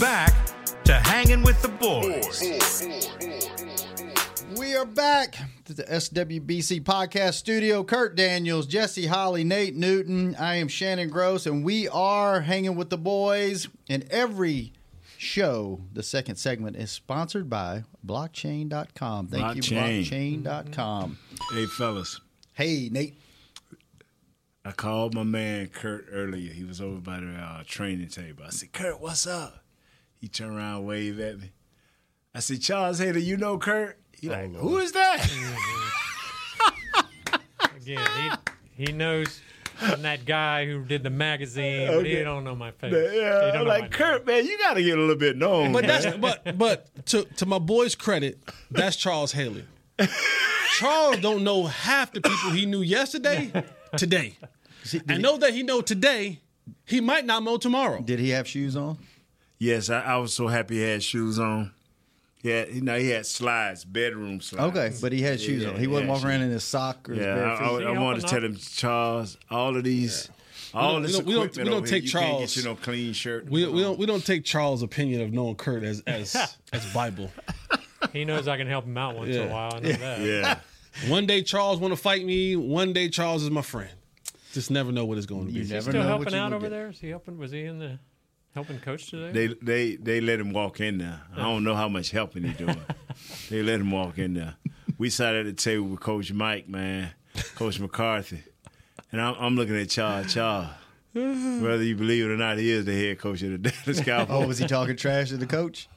[0.00, 0.32] Back
[0.84, 2.40] to hanging with the boys.
[4.56, 7.82] We are back to the SWBC podcast studio.
[7.82, 10.36] Kurt Daniels, Jesse Holley, Nate Newton.
[10.36, 13.66] I am Shannon Gross, and we are hanging with the boys.
[13.88, 14.72] And every
[15.16, 19.26] show, the second segment, is sponsored by blockchain.com.
[19.28, 20.42] Thank you, Blockchain.
[20.44, 21.18] blockchain.com.
[21.52, 22.20] Hey, fellas.
[22.54, 23.18] Hey, Nate.
[24.68, 26.52] I called my man Kurt earlier.
[26.52, 28.44] He was over by the uh, training table.
[28.46, 29.64] I said, Kurt, what's up?
[30.20, 31.52] He turned around, and waved at me.
[32.34, 33.98] I said, Charles Haley, you know Kurt?
[34.12, 35.24] He like, who is that?
[37.76, 38.36] Again,
[38.76, 39.40] he he knows
[39.80, 42.92] I'm that guy who did the magazine, but he don't know my face.
[42.92, 45.16] yeah, He I'm don't know like my Kurt, man, you got to get a little
[45.16, 45.72] bit known.
[45.72, 48.38] But that's but but to to my boy's credit,
[48.70, 49.64] that's Charles Haley.
[50.76, 53.50] Charles don't know half the people he knew yesterday,
[53.96, 54.36] today.
[55.08, 56.40] And know that he know today,
[56.86, 58.00] he might not know tomorrow.
[58.00, 58.98] Did he have shoes on?
[59.58, 61.72] yes, I, I was so happy he had shoes on.
[62.42, 64.76] Yeah, you know, he had slides, bedroom slides.
[64.76, 65.76] Okay, but he had shoes Yeah, on.
[65.80, 67.64] He wasn't yeah, walking around in his sock or his Yeah, bare I, feet.
[67.86, 70.30] I, I He wanted to tell him, Charles, all of these,
[70.72, 72.26] all don't- this we don't- we don't- equipment we don't over take here, you can't
[72.38, 72.54] Charles.
[72.54, 73.50] get you no clean shirt.
[73.50, 76.36] We, we don't we don't take Charles' opinion of knowing Kurt as as
[76.72, 77.32] as Bible.
[78.12, 79.74] He knows I can help him out once in a while.
[79.74, 80.20] I know that.
[80.20, 80.58] Yeah.
[81.10, 82.54] One day Charles want to fight me.
[82.54, 83.90] One day Charles is my friend.
[84.52, 85.60] Just never know what it's going to be.
[85.60, 86.70] You never Still know helping what out over get.
[86.70, 86.88] there?
[86.88, 87.38] Is he helping?
[87.38, 87.98] Was he in the
[88.54, 89.32] helping coach today?
[89.32, 91.20] They they they let him walk in there.
[91.36, 92.80] I don't know how much helping he doing.
[93.50, 94.54] they let him walk in there.
[94.96, 97.10] We sat at the table with Coach Mike, man,
[97.54, 98.42] Coach McCarthy,
[99.12, 100.32] and I'm, I'm looking at Charles.
[100.32, 100.70] Charles,
[101.12, 104.28] whether you believe it or not, he is the head coach of the Dallas Cowboys.
[104.30, 105.88] Oh, was he talking trash to the coach?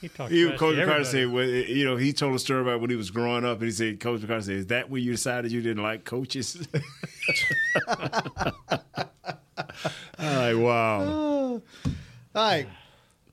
[0.00, 1.62] He talked He, trash Coach McCarthy said, everybody.
[1.66, 3.72] well, you know, he told a story about when he was growing up, and he
[3.72, 6.66] said, Coach McCarthy said, "Is that when you decided you didn't like coaches?"
[10.18, 11.00] I'm like, wow.
[11.02, 11.62] All
[12.34, 12.66] right,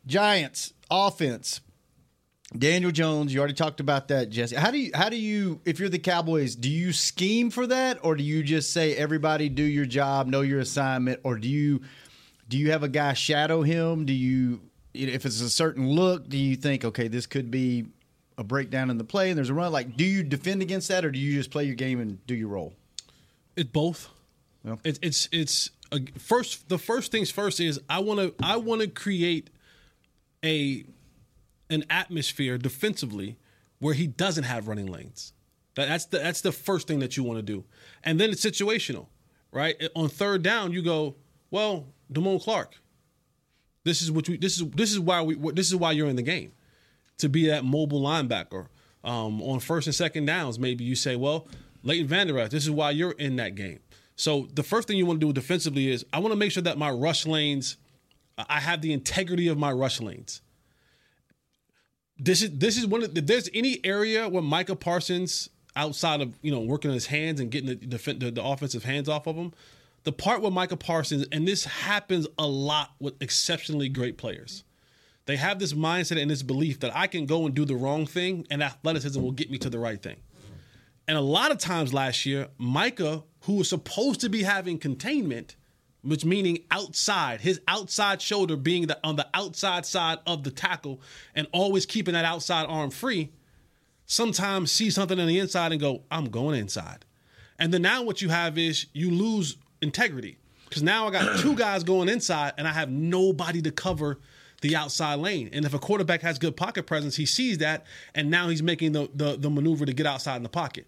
[0.06, 1.62] Giants offense.
[2.58, 4.56] Daniel Jones, you already talked about that, Jesse.
[4.56, 8.00] How do you how do you if you're the Cowboys, do you scheme for that
[8.04, 11.82] or do you just say everybody do your job, know your assignment or do you
[12.48, 14.06] do you have a guy shadow him?
[14.06, 14.62] Do you
[14.98, 17.86] if it's a certain look, do you think okay, this could be
[18.38, 21.04] a breakdown in the play and there's a run like do you defend against that
[21.04, 22.74] or do you just play your game and do your role?
[23.56, 24.10] It's both.
[24.64, 24.76] Yeah.
[24.84, 26.70] It's it's it's uh, first.
[26.70, 29.50] The first things first is I want to I want to create
[30.44, 30.86] a
[31.70, 33.38] an atmosphere defensively
[33.80, 35.34] where he doesn't have running lanes.
[35.76, 37.64] That, that's the that's the first thing that you want to do,
[38.04, 39.08] and then it's situational,
[39.52, 39.82] right?
[39.96, 41.16] On third down, you go
[41.50, 42.76] well, Damone Clark.
[43.88, 44.36] This is what we.
[44.38, 45.36] This is this is why we.
[45.54, 46.52] This is why you're in the game
[47.20, 48.68] to be that mobile linebacker.
[49.04, 51.48] Um, on first and second downs, maybe you say, well,
[51.84, 53.80] Leighton Vander Esch, this is why you're in that game.
[54.18, 56.64] So the first thing you want to do defensively is I want to make sure
[56.64, 57.78] that my rush lanes,
[58.38, 60.42] I have the integrity of my rush lanes.
[62.20, 66.38] This is this is one of if there's any area where Micah Parsons outside of
[66.42, 69.38] you know working on his hands and getting the, the the offensive hands off of
[69.38, 69.54] him,
[70.08, 74.64] the part with Micah Parsons and this happens a lot with exceptionally great players.
[75.26, 78.06] They have this mindset and this belief that I can go and do the wrong
[78.06, 80.16] thing and athleticism will get me to the right thing.
[81.10, 85.58] And a lot of times last year, Micah, who was supposed to be having containment,
[86.04, 91.02] which meaning outside, his outside shoulder being the, on the outside side of the tackle
[91.36, 93.34] and always keeping that outside arm free,
[94.06, 97.04] sometimes see something on the inside and go, I'm going inside.
[97.60, 100.38] And then now what you have is you lose integrity
[100.68, 104.20] because now I got two guys going inside and I have nobody to cover
[104.62, 105.50] the outside lane.
[105.54, 107.86] And if a quarterback has good pocket presence, he sees that
[108.16, 110.88] and now he's making the the, the maneuver to get outside in the pocket.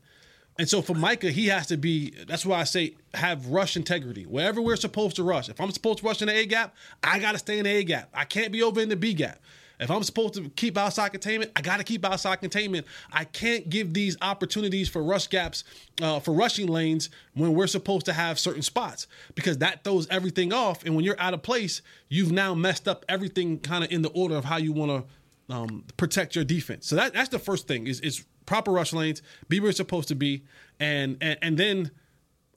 [0.59, 2.13] And so for Micah, he has to be.
[2.27, 4.25] That's why I say have rush integrity.
[4.25, 5.47] Wherever we're supposed to rush.
[5.47, 7.69] If I'm supposed to rush in the A gap, I got to stay in the
[7.69, 8.09] A gap.
[8.13, 9.39] I can't be over in the B gap.
[9.79, 12.85] If I'm supposed to keep outside containment, I got to keep outside containment.
[13.13, 15.63] I can't give these opportunities for rush gaps,
[16.01, 20.51] uh, for rushing lanes when we're supposed to have certain spots because that throws everything
[20.51, 20.83] off.
[20.83, 24.09] And when you're out of place, you've now messed up everything kind of in the
[24.09, 25.07] order of how you want
[25.47, 26.85] to um, protect your defense.
[26.85, 30.09] So that, that's the first thing is, is proper rush lanes, be where it's supposed
[30.09, 30.43] to be,
[30.79, 31.91] and and, and then,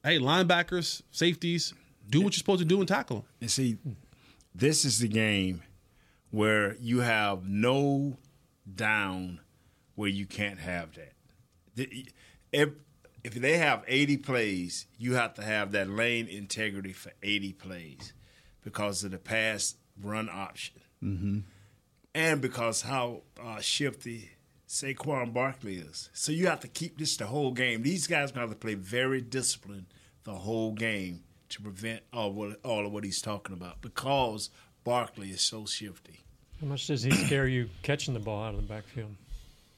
[0.02, 1.72] hey, linebackers, safeties,
[2.10, 3.26] do what you're supposed to do and tackle them.
[3.40, 3.78] And see,
[4.54, 5.62] this is the game
[6.32, 8.16] where you have no
[8.74, 9.38] down
[9.94, 11.12] where you can't have that.
[12.50, 12.70] If,
[13.22, 18.12] if they have 80 plays, you have to have that lane integrity for 80 plays
[18.64, 20.80] because of the pass run option.
[21.04, 21.38] Mm-hmm.
[22.14, 24.30] And because how uh, shifty
[24.66, 26.08] Saquon Barkley is.
[26.14, 27.82] So you have to keep this the whole game.
[27.82, 29.86] These guys are going to have to play very disciplined
[30.24, 34.48] the whole game to prevent all, what, all of what he's talking about because
[34.84, 36.20] Barkley is so shifty.
[36.60, 39.14] How much does he scare you catching the ball out of the backfield?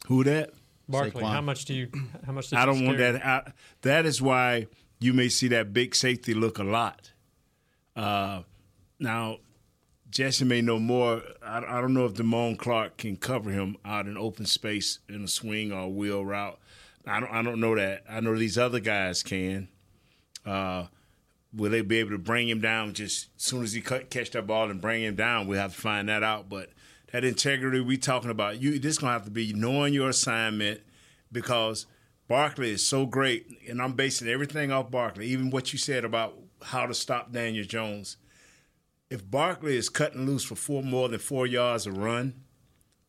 [0.06, 0.50] Who that?
[0.88, 1.32] Barkley, Saquon.
[1.32, 1.88] how much do you?
[2.26, 2.44] How much?
[2.44, 2.62] Does he scare?
[2.62, 3.26] I don't want scare that.
[3.26, 4.66] I, that is why
[5.00, 7.10] you may see that big safety look a lot.
[7.96, 8.42] Uh,
[8.98, 9.38] now,
[10.10, 11.22] Jesse may know more.
[11.42, 15.24] I, I don't know if Damone Clark can cover him out in open space in
[15.24, 16.58] a swing or a wheel route.
[17.06, 17.32] I don't.
[17.32, 18.04] I don't know that.
[18.08, 19.68] I know these other guys can.
[20.44, 20.86] Uh,
[21.54, 24.30] will they be able to bring him down just as soon as he cut, catch
[24.32, 25.46] that ball and bring him down?
[25.46, 26.48] We'll have to find that out.
[26.48, 26.70] But
[27.14, 28.60] that integrity we talking about.
[28.60, 30.80] You this gonna have to be knowing your assignment
[31.30, 31.86] because
[32.26, 35.26] Barkley is so great, and I'm basing everything off Barkley.
[35.28, 38.16] Even what you said about how to stop Daniel Jones.
[39.10, 42.42] If Barkley is cutting loose for four more than four yards a run,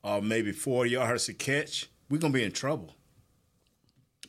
[0.03, 2.95] or maybe four yards a catch, we're gonna be in trouble.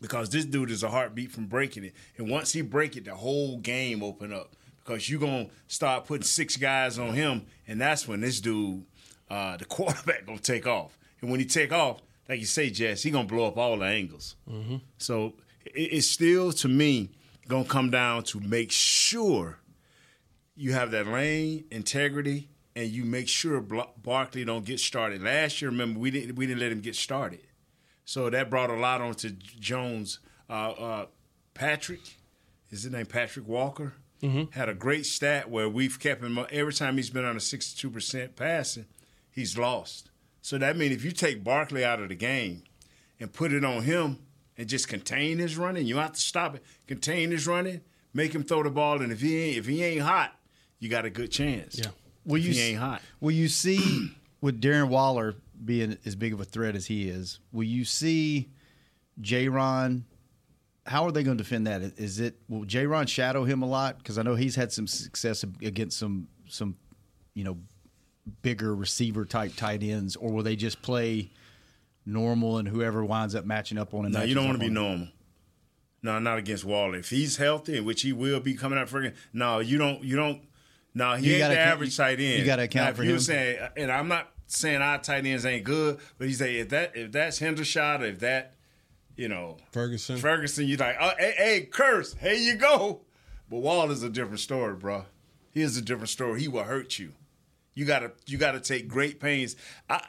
[0.01, 1.95] Because this dude is a heartbeat from breaking it.
[2.19, 4.55] And once he break it, the whole game open up.
[4.85, 8.85] Because you're gonna start putting six guys on him, and that's when this dude,
[9.29, 10.97] uh, the quarterback, gonna take off.
[11.21, 13.87] And when he take off, like you say, Jess, he gonna blow up all the
[13.87, 14.37] angles.
[14.99, 17.11] So it, it's still to me
[17.49, 19.59] gonna come down to make sure
[20.55, 25.23] you have that lane integrity and you make sure Barkley don't get started.
[25.23, 27.41] Last year, remember we didn't we didn't let him get started,
[28.07, 30.21] so that brought a lot onto Jones.
[30.49, 31.07] Uh, uh,
[31.53, 32.01] Patrick,
[32.71, 33.93] is his name Patrick Walker?
[34.53, 37.91] Had a great stat where we've kept him every time he's been on a sixty-two
[37.91, 38.87] percent passing,
[39.31, 40.11] he's lost.
[40.41, 42.63] So that means if you take Barkley out of the game
[43.21, 44.19] and put it on him
[44.57, 46.65] and just contain his running, you have to stop it.
[46.89, 47.83] Contain his running,
[48.15, 50.33] make him throw the ball, and if he ain't if he ain't hot,
[50.81, 51.79] you got a good chance.
[51.79, 51.91] Yeah.
[52.25, 53.03] Will If you he ain't hot.
[53.21, 57.41] Will you see with Darren Waller being as big of a threat as he is?
[57.53, 58.51] Will you see
[59.21, 60.03] Jayron?
[60.87, 61.83] How are they going to defend that?
[61.83, 63.99] Is it will Jayron shadow him a lot?
[63.99, 66.77] Because I know he's had some success against some some
[67.35, 67.59] you know
[68.43, 71.31] bigger receiver type tight ends, or will they just play
[72.05, 74.13] normal and whoever winds up matching up on him?
[74.13, 74.75] No, you don't want to be him?
[74.75, 75.09] normal.
[76.03, 76.99] No, not against Waller.
[76.99, 79.15] If he's healthy, which he will be coming out freaking.
[79.33, 80.05] No, you don't.
[80.05, 80.43] You don't.
[80.95, 82.39] No, he You ain't gotta the average tight end.
[82.39, 83.21] you gotta account Now, for you him.
[83.21, 86.97] saying, and I'm not saying our tight ends ain't good, but he say if that
[86.97, 88.55] if that's Hendershot, if that,
[89.17, 90.19] you know, Ferguson.
[90.19, 93.01] Ferguson, you like, oh, hey, hey, Kearse, here you go.
[93.51, 95.05] But Wall is a different story, bro.
[95.53, 96.41] Here's a different story.
[96.41, 97.13] He will hurt you.
[97.75, 99.57] You gotta you gotta take great pains.
[99.89, 100.07] I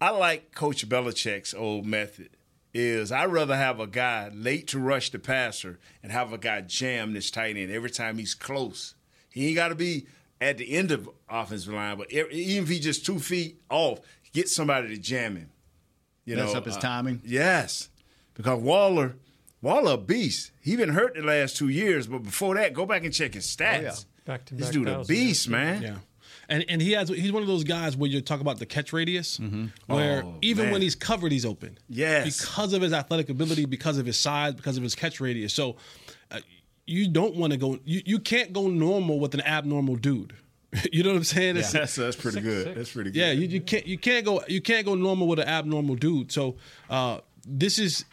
[0.00, 2.30] I like Coach Belichick's old method.
[2.72, 6.60] Is I'd rather have a guy late to rush the passer and have a guy
[6.60, 8.94] jam this tight end every time he's close.
[9.28, 10.06] He ain't got to be
[10.40, 14.00] at the end of offensive line, but e- even if he's just two feet off,
[14.32, 15.50] get somebody to jam him.
[16.24, 17.20] You Mess know, up his uh, timing?
[17.24, 17.88] Yes,
[18.34, 19.16] because Waller,
[19.62, 20.52] Waller a beast.
[20.60, 23.46] He been hurt the last two years, but before that, go back and check his
[23.46, 23.82] stats.
[23.82, 23.94] yeah.
[24.26, 25.82] Back-to-back this dude a thousand beast, man.
[25.82, 25.96] Yeah.
[26.48, 28.92] And and he has he's one of those guys where you talk about the catch
[28.92, 29.38] radius,
[29.86, 30.72] where Oh, even man.
[30.74, 31.78] when he's covered, he's open.
[31.88, 32.40] Yes.
[32.40, 35.54] because of his athletic ability, because of his size, because of his catch radius.
[35.54, 35.76] So
[36.30, 36.40] uh,
[36.90, 37.78] you don't want to go.
[37.84, 40.34] You, you can't go normal with an abnormal dude.
[40.92, 41.56] you know what I'm saying?
[41.56, 42.76] It's- That's, that's pretty good.
[42.76, 43.18] That's pretty good.
[43.18, 46.30] yeah, you, you can't you can't go you can't go normal with an abnormal dude.
[46.32, 46.56] So
[46.88, 48.04] uh, this is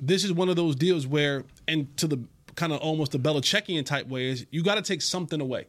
[0.00, 2.18] this is one of those deals where, and to the
[2.54, 5.66] kind of almost the Belichickian type way is you got to take something away.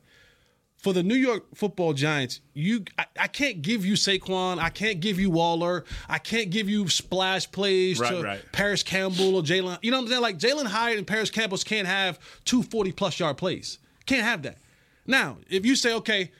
[0.87, 5.01] For the New York Football Giants, you I, I can't give you Saquon, I can't
[5.01, 8.51] give you Waller, I can't give you splash plays Right, to right.
[8.53, 9.79] Parris Campbell or Jalin.
[9.81, 10.21] You know what I'm saying?
[10.21, 13.79] Like Jalin Hyatt and Parris Campbell's can't have two 40 plus yard plays.
[14.05, 14.59] Can't have that.
[15.05, 16.31] Now, if you say, okay,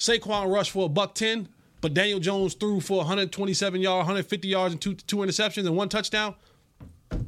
[0.00, 1.48] Saquon rushed for a buck 10,
[1.80, 5.88] but Daniel Jones threw for 127 yards, 150 yards, and two, two interceptions and one
[5.88, 6.34] touchdown,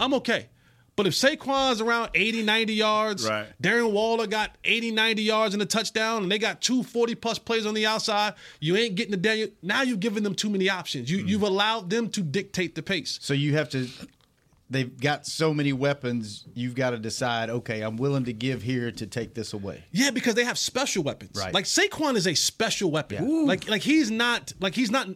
[0.01, 0.49] I'm okay.
[0.97, 3.47] But if Saquon's around 80, 90 yards, Right.
[3.63, 7.39] Darren Waller got 80, 90 yards in a touchdown, and they got two 40 plus
[7.39, 9.49] plays on the outside, you ain't getting the Daniel.
[9.63, 11.11] Now you've given them too many options.
[11.11, 11.29] You, mm.
[11.29, 13.19] You've allowed them to dictate the pace.
[13.21, 13.89] So you have to.
[14.69, 16.45] They've got so many weapons.
[16.55, 17.51] You've got to decide.
[17.51, 19.85] Okay, I'm willing to give here to take this away.
[19.93, 21.39] Yeah, because they have special weapons.
[21.39, 21.55] Right.
[21.55, 23.29] Like Saquon is a special weapon.
[23.29, 23.47] Yeah.
[23.47, 25.09] Like like he's not like he's not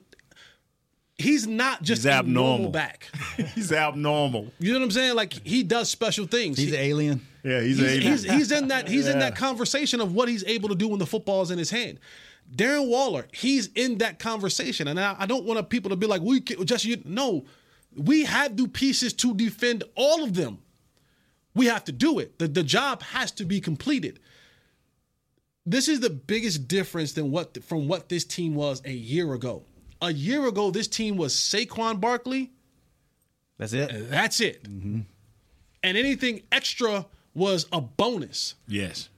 [1.20, 2.52] he's not just He's abnormal.
[2.52, 3.08] normal back.
[3.54, 4.52] he's abnormal.
[4.58, 5.14] You know what I'm saying?
[5.14, 6.58] Like he does special things.
[6.58, 7.26] He's He- an alien.
[7.42, 10.44] Yeah, he's, he's, a he's, he's in that he's in that conversation of what he's
[10.44, 11.98] able to do when the football's in his hand.
[12.54, 16.20] Darren Waller, he's in that conversation, and I, I don't want people to be like,
[16.20, 17.46] "We can, just you." No,
[17.96, 20.58] we have the pieces to defend all of them.
[21.54, 22.38] We have to do it.
[22.38, 24.20] The the job has to be completed.
[25.64, 29.62] This is the biggest difference than what from what this team was a year ago.
[30.02, 32.52] A year ago, this team was Saquon Barkley.
[33.58, 34.10] That's it.
[34.10, 34.62] That's it.
[34.64, 35.00] Mm-hmm.
[35.82, 38.54] And anything extra was a bonus.
[38.66, 39.08] yes.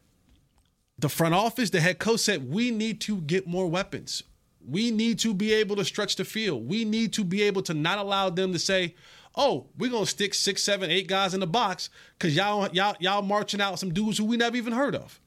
[0.99, 4.23] The front office, the head coach said, we need to get more weapons.
[4.65, 6.69] We need to be able to stretch the field.
[6.69, 8.95] We need to be able to not allow them to say,
[9.35, 13.23] oh, we're gonna stick six, seven, eight guys in the box because y'all, y'all, y'all
[13.23, 15.19] marching out some dudes who we never even heard of.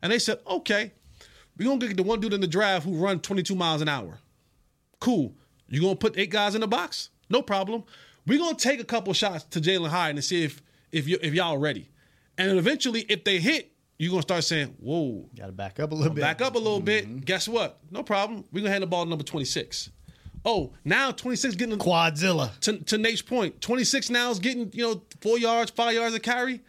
[0.00, 0.92] And they said, okay,
[1.58, 4.20] we're gonna get the one dude in the draft who run 22 miles an hour.
[5.00, 5.34] Cool.
[5.68, 7.10] You gonna put eight guys in the box?
[7.28, 7.84] No problem.
[8.26, 11.34] We're gonna take a couple shots to Jalin Hyatt and see if if you if
[11.34, 11.90] y'all ready.
[12.38, 15.92] And then eventually, if they hit, you're gonna start saying, "Whoa, got to back up
[15.92, 16.20] a little bit.
[16.20, 17.18] back up a little bit." Mm-hmm.
[17.18, 17.78] Guess what?
[17.90, 18.44] No problem.
[18.52, 19.90] We're gonna hand the ball to number 26.
[20.44, 22.56] Oh, now 26 getting Quadzilla.
[22.60, 26.22] to, to Nate's point, 26 now is getting, you know, four yards, five yards of
[26.22, 26.60] carry.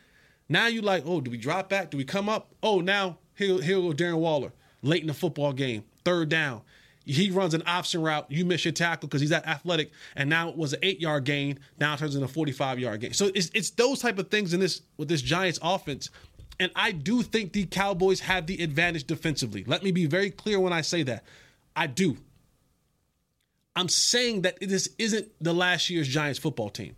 [0.49, 1.91] Now you like, oh, do we drop back?
[1.91, 2.55] Do we come up?
[2.63, 4.51] Oh, now here, here go Darren Waller
[4.81, 6.61] late in the football game, third down.
[7.07, 8.25] He runs an option route.
[8.29, 11.23] You miss your tackle because he's that athletic, and now it was an eight yard
[11.23, 11.59] gain.
[11.79, 13.13] Now it turns into a 45 yard gain.
[13.13, 16.09] So it's, it's those type of things in this with this Giants offense.
[16.59, 19.63] And I do think the Cowboys have the advantage defensively.
[19.65, 21.23] Let me be very clear when I say that.
[21.75, 22.17] I do.
[23.75, 26.95] I'm saying that this isn't the last year's Giants football team.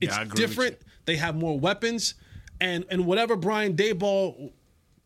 [0.00, 0.78] It's with different.
[1.04, 2.14] They have more weapons,
[2.60, 4.52] and and whatever Brian Daboll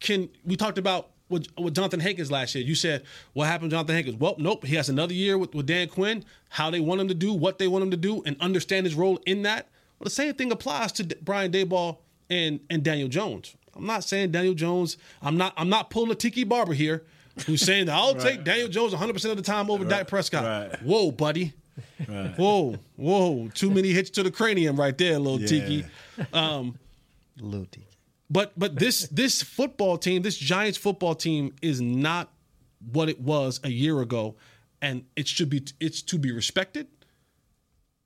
[0.00, 0.28] can.
[0.44, 2.64] We talked about with, with Jonathan Hankins last year.
[2.64, 4.16] You said what happened to Jonathan Hankins?
[4.18, 4.64] Well, nope.
[4.66, 6.24] He has another year with, with Dan Quinn.
[6.50, 8.94] How they want him to do, what they want him to do, and understand his
[8.94, 9.68] role in that.
[9.98, 13.54] Well, the same thing applies to D- Brian Daboll and and Daniel Jones.
[13.74, 14.96] I'm not saying Daniel Jones.
[15.22, 15.54] I'm not.
[15.56, 17.04] I'm not pulling a Tiki Barber here.
[17.46, 20.44] Who's saying that I'll take Daniel Jones 100 percent of the time over Dak Prescott?
[20.44, 20.82] right.
[20.82, 21.54] Whoa, buddy.
[22.36, 23.48] Whoa, whoa!
[23.54, 25.84] Too many hits to the cranium right there, little Tiki.
[26.32, 26.78] Um,
[27.38, 27.86] Little Tiki.
[28.30, 32.32] But but this this football team, this Giants football team, is not
[32.92, 34.36] what it was a year ago,
[34.80, 35.64] and it should be.
[35.80, 36.86] It's to be respected.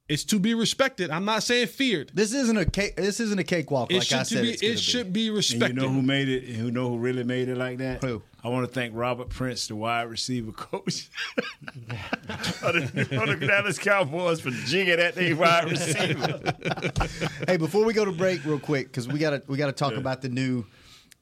[0.07, 1.11] It's to be respected.
[1.11, 2.11] I'm not saying feared.
[2.13, 2.97] This isn't a cake.
[2.97, 3.91] This isn't a cakewalk.
[3.91, 4.51] It Like I said, be.
[4.51, 5.77] it's gonna It should be And respected.
[5.77, 6.45] you know who made it?
[6.57, 8.03] Who know who really made it like that?
[8.05, 8.21] Who?
[8.45, 13.79] I want to thank Robert Prince, the wide receiver coach of the, of the Dallas
[13.79, 16.41] Cowboys, for jigging at their wide receiver.
[17.49, 20.21] Hey, before we go to break, real quick, because we gotta we gotta talk about
[20.23, 20.65] the new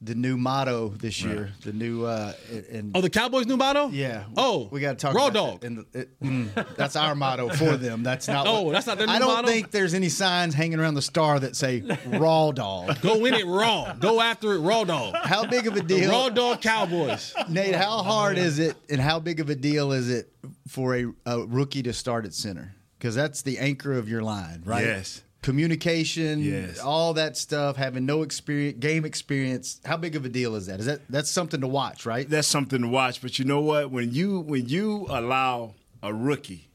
[0.05, 1.53] the new motto this year.
[1.63, 2.33] The new uh
[2.73, 3.89] and oh, the Cowboys' new motto.
[3.89, 4.25] yeah.
[4.37, 5.61] Oh, we gotta talk raw about dog.
[5.61, 5.67] that.
[5.69, 8.03] And it, mm, that's our motto for them.
[8.03, 8.47] That's not.
[8.53, 9.49] Oh, what- that's not their I don't motto?
[9.49, 13.01] think there's any signs hanging around the star that say raw dog.
[13.03, 13.95] Go in it raw.
[13.95, 15.15] Go after it raw dog.
[15.23, 16.11] How big of a The deal?
[16.11, 17.33] raw dog Cowboys.
[17.49, 20.29] Nate, how hard is it, and how big of a deal is it
[20.69, 22.75] for a, a rookie to start at center?
[22.99, 24.85] Because that's the anchor of your line, right?
[24.85, 25.23] Yes.
[25.43, 26.79] Communication, Yes.
[26.79, 29.81] all that stuff, having no experience, game experience.
[29.85, 30.81] How big of a deal is that?
[30.81, 32.29] Is that that's something to watch, right?
[32.29, 33.21] That's something to watch.
[33.21, 33.91] But you know what?
[33.91, 36.71] When you when you allow a rookie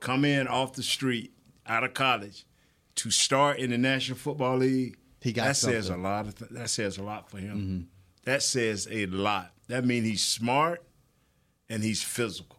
[0.00, 1.32] come in off the street
[1.66, 2.44] out of college
[2.96, 6.26] to start in the National Football League, He got that says a lot.
[6.26, 7.56] Of th- that says a lot for him.
[7.58, 7.80] Mm-hmm.
[8.24, 9.52] That says a lot.
[9.68, 10.82] That means he's smart
[11.68, 12.58] and he's physical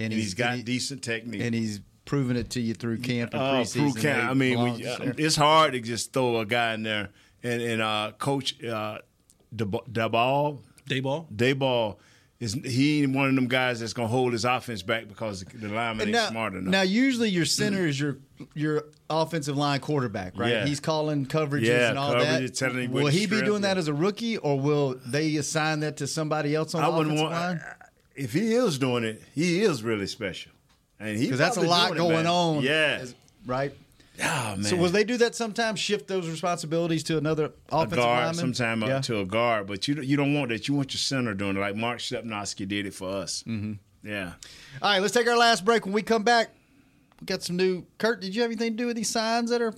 [0.00, 1.42] and, he's got and he- decent technique.
[1.42, 3.92] and he's proven it to you through camp and Uh, preseason.
[3.92, 4.30] through camp.
[4.30, 5.14] I mean, we, there.
[5.18, 7.10] it's hard to just throw a guy in there.
[7.42, 8.98] And, and uh, Coach uh,
[9.54, 11.26] Daboll, Daboll.
[11.32, 11.96] Daboll
[12.40, 15.56] is he ain't one of them guys that's gonna hold his offense back because the,
[15.58, 16.70] the lineman ain't now, smart enough.
[16.70, 18.18] now, usually your center is your
[18.54, 20.50] your offensive line quarterback, right?
[20.52, 20.64] Yeah.
[20.66, 22.54] He's calling coverages Yeah, and all coverages, that.
[22.54, 25.80] telling him what will he be doing that as a rookie, or will they assign
[25.80, 27.60] that to somebody else on I the wouldn't offensive want.
[27.60, 27.74] line?
[28.14, 30.52] If he is doing it, he is really special,
[31.00, 32.62] and he Because that's a lot doing it, going on.
[32.62, 33.14] Yeah, as-
[33.46, 33.72] right.
[34.22, 34.24] oh,
[34.56, 34.62] man.
[34.64, 35.78] So will they do that sometimes?
[35.78, 38.34] Shift those responsibilities to another a offensive guard, lineman?
[38.54, 38.96] sometime Yeah.
[38.96, 40.66] up to a guard, but you don't- you don't want that.
[40.68, 43.42] You want your center doing it, like Mark Stepnoski did it for us.
[43.46, 43.74] Mm-hmm.
[44.08, 44.32] Yeah.
[44.82, 45.84] All right, let's take our last break.
[45.84, 46.50] When we come back,
[47.20, 47.84] we got some new.
[47.98, 49.74] Kurt, did you have anything to do with these signs that are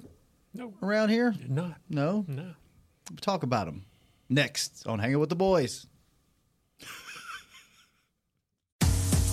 [0.55, 0.75] No.
[0.83, 1.35] around here?
[1.49, 1.77] Not.
[1.89, 2.25] No.
[2.29, 2.55] No.
[3.11, 3.85] We'll talk about them
[4.29, 5.87] next on Hanging with the Boys.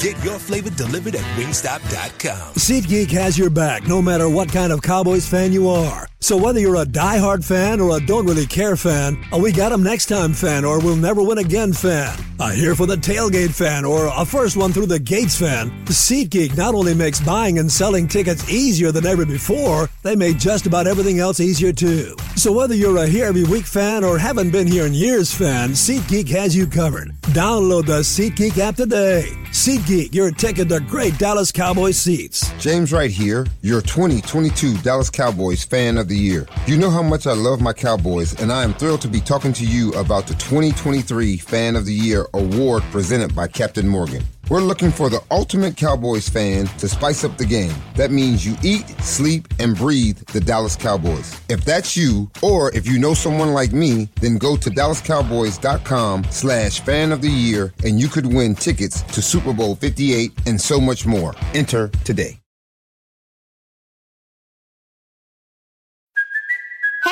[0.00, 2.54] Get your flavor delivered at wingstop.com.
[2.54, 6.06] SeatGeek has your back no matter what kind of Cowboys fan you are.
[6.20, 9.72] So whether you're a diehard fan or a don't really care fan, a we got
[9.72, 12.16] 'em next time fan or we'll never win again fan,
[12.50, 16.56] a here for the tailgate fan or a first one through the gates fan, SeatGeek
[16.56, 20.86] not only makes buying and selling tickets easier than ever before, they made just about
[20.86, 22.16] everything else easier too.
[22.36, 25.70] So whether you're a here every week fan or haven't been here in years fan,
[25.70, 27.08] SeatGeek has you covered.
[27.32, 29.30] Download the SeatGeek app today.
[29.50, 32.52] SeatGeek, your ticket to great Dallas Cowboys seats.
[32.58, 36.46] James Wright here, your 2022 Dallas Cowboys fan of the year.
[36.66, 39.52] You know how much I love my Cowboys, and I am thrilled to be talking
[39.54, 44.22] to you about the 2023 Fan of the Year award presented by Captain Morgan.
[44.50, 47.74] We're looking for the ultimate Cowboys fan to spice up the game.
[47.96, 51.40] That means you eat, sleep, and breathe the Dallas Cowboys.
[51.48, 56.80] If that's you, or if you know someone like me, then go to dallascowboys.com slash
[56.80, 60.80] fan of the year and you could win tickets to Super Bowl 58 and so
[60.80, 61.34] much more.
[61.54, 62.43] Enter today.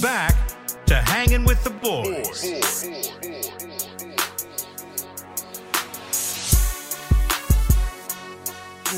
[0.00, 0.36] Back
[0.86, 2.44] to hanging with the boys.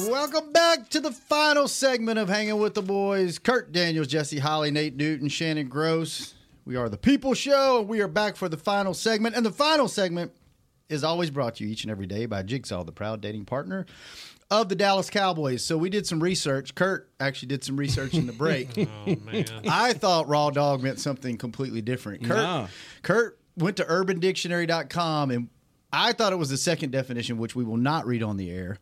[0.06, 3.38] Welcome back to the final segment of Hanging with the Boys.
[3.38, 6.34] Kurt Daniels, Jesse Holley, Nate Newton, Shannon Gross.
[6.66, 7.80] We are the People Show.
[7.80, 9.34] We are back for the final segment.
[9.34, 10.32] And the final segment
[10.90, 13.86] is always brought to you each and every day by Jigsaw, the proud dating partner
[14.50, 15.64] of the Dallas Cowboys.
[15.64, 16.74] So we did some research.
[16.74, 18.68] Kurt actually did some research in the break.
[19.06, 19.44] Oh man.
[19.68, 22.24] I thought raw dog meant something completely different.
[22.24, 22.68] Kurt, No.
[23.02, 25.48] Kurt went to urbandictionary.com and
[25.92, 28.78] I thought it was the second definition, which we will not read on the air.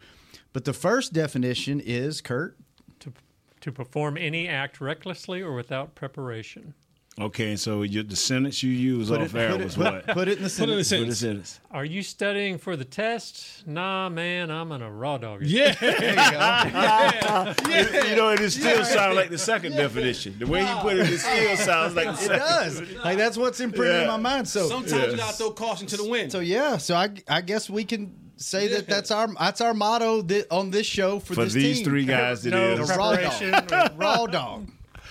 [0.53, 2.57] But the first definition is Kurt.
[3.01, 3.13] to
[3.61, 6.75] to perform any act recklessly or without preparation.
[7.19, 10.07] Okay, so you, the sentence you use Put off it, air put, it, was what?
[10.09, 11.01] put it in the Put it in a sentence.
[11.01, 11.61] What is sentence.
[11.71, 13.67] Are you studying for the test?
[13.67, 15.41] Nah, man, I'm in a raw dog.
[15.43, 15.49] it.
[15.49, 15.75] Yeah.
[18.07, 20.39] You know, it still sounds like the second definition.
[20.39, 22.83] The way he put it, it still sounds like the It does.
[23.03, 24.47] Like that's what's imprinted in my mind.
[24.47, 26.31] So Sometimes you gotta throw caution to the wind.
[26.33, 30.21] So yeah, so I I guess we can say that that's our that's our motto
[30.23, 31.85] that, on this show for, For this these team.
[31.87, 32.89] three guys, it No is.
[32.89, 33.93] The raw dog.
[33.97, 34.69] raw dog.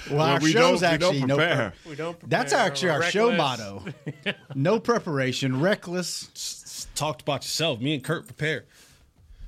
[0.10, 1.74] Well, Well, our we show's don't- we don't actually no prepare.
[1.84, 2.30] pre- We don't.
[2.30, 3.86] That's actually we're our show motto.
[4.56, 6.88] no preparation, reckless.
[6.95, 7.80] Talked about yourself.
[7.82, 8.66] Me and Kurt prepare.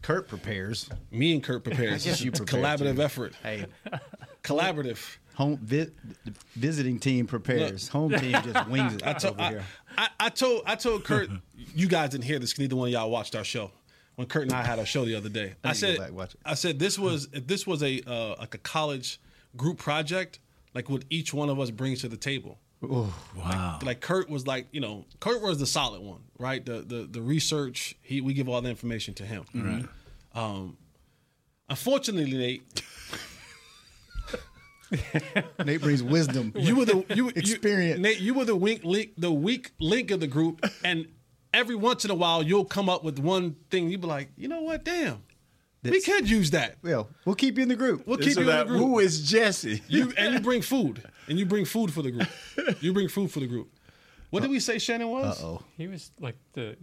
[0.01, 0.89] Kurt prepares.
[1.11, 2.05] Me and Kurt prepares.
[2.05, 3.01] I guess you It's a prepare, collaborative too.
[3.01, 3.33] effort.
[3.43, 3.65] Hey,
[4.43, 5.17] Collaborative.
[5.35, 5.91] home vi-
[6.55, 7.87] visiting team prepares.
[7.89, 9.63] Home team just wings it I told over I, here.
[9.97, 11.29] I, I told I told Kurt,
[11.75, 12.53] you guys didn't hear this.
[12.53, 13.71] 'cause Neither one of y'all watched our show.
[14.15, 15.97] When Kurt and I had our show the other day, I, need to go said,
[15.99, 16.39] back watch it.
[16.45, 19.19] I said this was if this was a uh, like a college
[19.55, 20.39] group project,
[20.77, 22.59] like what each one of us brings to the table.
[22.83, 23.79] Wow.
[23.81, 26.63] Like Kurt was like, you know, Kurt was the solid one, right?
[26.63, 29.43] The the the research, he we give all the information to him.
[29.55, 29.85] Right.
[30.35, 30.77] Um,
[31.67, 32.83] unfortunately, Nate,
[35.65, 36.53] Nate brings wisdom.
[36.55, 37.97] you were the you Experience.
[37.97, 41.07] You, Nate, you were the weak link, the weak link of the group, and
[41.55, 43.89] every once in a while you'll come up with one thing.
[43.89, 44.85] You be like, you know what?
[44.85, 45.23] Damn,
[45.91, 46.77] we could use that.
[46.83, 48.05] Well, we'll keep you in the group.
[48.07, 48.79] We'll keep So you in the group.
[48.79, 49.81] who is Jesse?
[49.87, 52.27] You and you bring food, and you bring food for the group.
[52.81, 53.69] You bring food for the group.
[54.29, 55.41] What did we say Shannon was?
[55.41, 55.63] Uh oh.
[55.77, 56.75] He was like the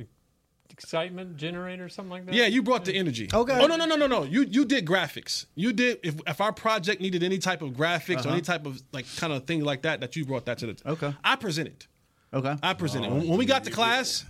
[0.71, 2.35] excitement generator or something like that.
[2.35, 3.29] Yeah, you brought the energy.
[3.33, 3.59] Okay.
[3.61, 4.23] Oh no no no no no.
[4.25, 5.47] You you did graphics.
[5.55, 8.83] You did if if our project needed any type of graphics or any type of
[8.93, 10.77] like kind of thing like that, that you brought that to the.
[10.87, 11.15] Okay.
[11.23, 11.87] I presented.
[12.33, 12.57] Okay.
[12.63, 13.13] I presented.
[13.13, 14.25] when, when we got to class,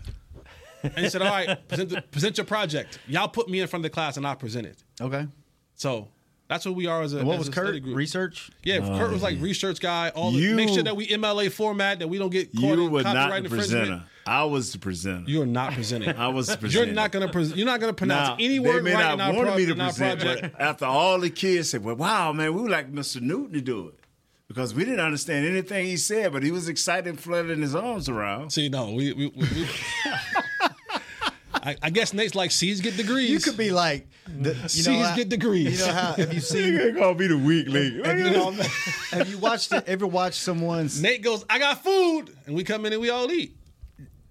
[0.85, 3.85] and he said, "All right, present, the, present your project." Y'all put me in front
[3.85, 5.27] of the class, and I present it." Okay.
[5.75, 6.09] So
[6.49, 7.19] that's what we are as a.
[7.19, 7.83] And what as was a study Kurt?
[7.83, 7.97] Group.
[7.97, 8.51] Research?
[8.63, 10.11] Yeah, Kurt was like research guy.
[10.11, 12.85] All the, You- make sure that we MLA format that we don't get caught You
[12.87, 13.81] in were not copyright the infringement.
[13.89, 14.05] presenter.
[14.27, 15.29] I was the presenter.
[15.31, 16.09] You are not presenting.
[16.17, 16.87] I was the presenter.
[16.87, 17.29] You're not gonna.
[17.31, 19.49] Pre- you're not gonna pronounce Now, any they word may right not in our, want
[19.49, 20.53] pro- me to in our present, project.
[20.57, 23.21] but after all the kids said, "Well, wow, man, we would like Mr.
[23.21, 23.95] Newton to do it,"
[24.49, 28.09] because we didn't understand anything he said, but he was excited, and flailing his arms
[28.09, 28.51] around.
[28.51, 29.13] See, no, we.
[29.13, 29.67] we, we, we
[31.65, 33.31] I, I guess Nate's like C's get degrees.
[33.31, 35.81] You could be like, the, you C's know, how- get degrees.
[35.81, 36.75] You know how have you seen?
[36.75, 38.05] You're gonna be the weak link.
[38.05, 38.63] Have you,
[39.19, 39.85] have you watched it?
[39.87, 41.01] Ever watched someone's?
[41.01, 43.57] Nate goes, I got food, and we come in and we all eat.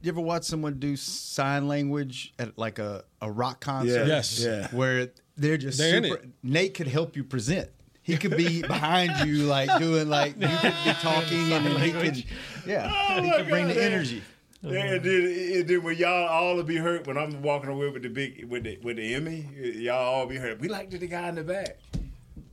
[0.01, 4.01] You ever watch someone do sign language at like a, a rock concert?
[4.01, 4.05] Yeah.
[4.05, 4.39] Yes.
[4.39, 4.67] Yeah.
[4.71, 6.15] Where they're just They're in super.
[6.17, 6.29] it.
[6.43, 7.69] Nate could help you present.
[8.01, 11.91] he could be behind you, like doing like you could be talking, and then he
[11.93, 12.23] could,
[12.67, 13.91] yeah, Oh he could bring God, the man.
[13.93, 14.21] energy.
[14.63, 17.89] Yeah, and then, and then when y'all all will be hurt when I'm walking away
[17.89, 20.59] with the big with the with the Emmy, y'all all be hurt.
[20.61, 21.77] We like the guy in the back.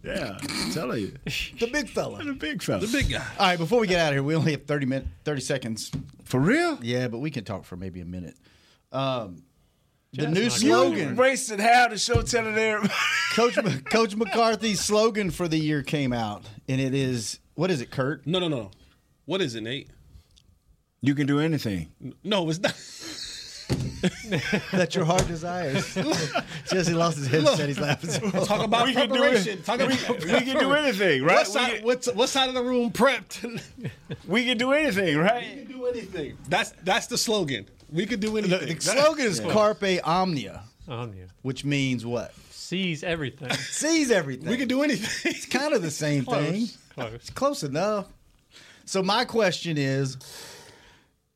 [0.02, 1.12] Yeah, I'm telling you,
[1.58, 2.24] The big fella.
[2.24, 2.80] the big fella.
[2.80, 3.24] The big guy.
[3.38, 5.92] All right, before we get out of here, we only have thirty minutes, thirty seconds.
[6.24, 6.78] For real?
[6.82, 8.34] Yeah, but we can talk for maybe a minute.
[8.92, 9.42] Um,
[10.12, 12.92] the Jazz new not slogan, Wasted how the show telling everybody.
[13.34, 17.90] Coach Coach McCarthy's slogan for the year came out, and it is what is it,
[17.92, 18.26] Kurt?
[18.26, 18.70] No, no, no.
[19.26, 19.88] What is it, Nate?
[21.02, 21.90] You can do anything.
[22.22, 22.74] No, it's not.
[24.72, 25.94] That your heart desires.
[26.70, 27.68] Jesse lost his headset.
[27.68, 28.10] He's laughing.
[28.10, 28.44] so hard.
[28.44, 29.64] Talk about We can do it.
[29.64, 31.36] Talk about we can do anything, right?
[31.38, 33.60] What side, can, what's, what side of the room prepped?
[34.26, 35.42] we can do anything, right?
[35.42, 36.38] we can do anything.
[36.48, 37.66] That's that's the slogan.
[37.90, 38.74] We can do anything.
[38.74, 42.32] the slogan is Carpe Omnia, Omnia which means what?
[42.50, 43.50] seize everything.
[43.50, 44.48] Seize everything.
[44.48, 45.32] we can do anything.
[45.32, 46.68] It's kind of the same thing.
[46.94, 47.12] Close.
[47.14, 48.06] It's close enough.
[48.84, 50.16] So my question is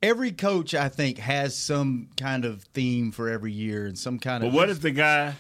[0.04, 4.42] every coach I think has some kind of theme for every year and some kind
[4.42, 5.34] But of what if the guy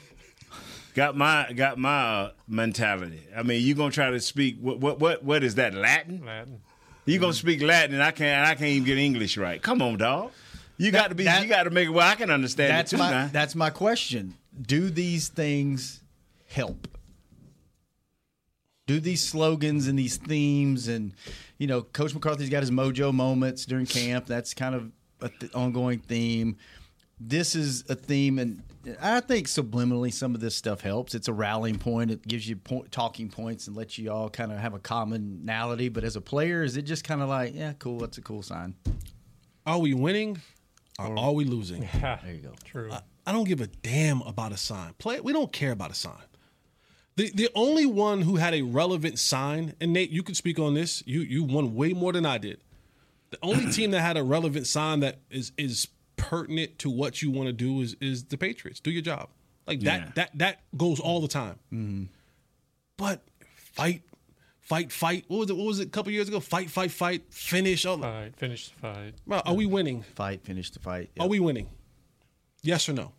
[0.94, 3.22] got my got my uh, mentality?
[3.36, 6.24] I mean, you gonna try to speak what what what what is that Latin?
[6.24, 6.60] Latin.
[7.04, 9.60] You gonna speak Latin and I can't and I can't even get English right.
[9.62, 10.30] Come on, dog.
[10.76, 12.08] You got to be that- you got to make it well.
[12.08, 13.28] I can understand that's it too my now.
[13.32, 14.34] that's my question.
[14.60, 16.00] Do these things
[16.48, 16.88] help?
[18.86, 21.14] Do these slogans and these themes and
[21.58, 24.26] you know, Coach McCarthy's got his mojo moments during camp.
[24.26, 26.56] That's kind of an th- ongoing theme.
[27.20, 28.62] This is a theme, and
[29.00, 31.14] I think subliminally some of this stuff helps.
[31.14, 32.10] It's a rallying point.
[32.10, 35.88] It gives you point, talking points and lets you all kind of have a commonality.
[35.88, 38.42] But as a player, is it just kind of like, yeah, cool, that's a cool
[38.42, 38.74] sign?
[39.64, 40.40] Are we winning
[40.98, 41.88] or are we losing?
[42.00, 42.52] there you go.
[42.64, 42.92] True.
[43.26, 44.92] I don't give a damn about a sign.
[44.98, 45.20] Play.
[45.20, 46.20] We don't care about a sign.
[47.16, 50.74] The the only one who had a relevant sign, and Nate, you could speak on
[50.74, 51.02] this.
[51.06, 52.60] You you won way more than I did.
[53.30, 57.30] The only team that had a relevant sign that is is pertinent to what you
[57.30, 58.80] want to do is is the Patriots.
[58.80, 59.28] Do your job.
[59.66, 60.10] Like that Yeah.
[60.16, 61.58] that that goes all the time.
[61.72, 62.04] Mm-hmm.
[62.96, 64.02] But fight,
[64.60, 65.24] fight, fight.
[65.28, 65.56] What was it?
[65.56, 65.86] What was it?
[65.88, 67.86] A couple years ago, fight, fight, fight, finish.
[67.86, 68.36] Oh, Fight.
[68.36, 69.14] Finish the fight.
[69.26, 70.02] well, are we winning?
[70.14, 71.10] Fight, finish the fight.
[71.18, 71.68] Are we winning?
[72.62, 73.12] Yes or no?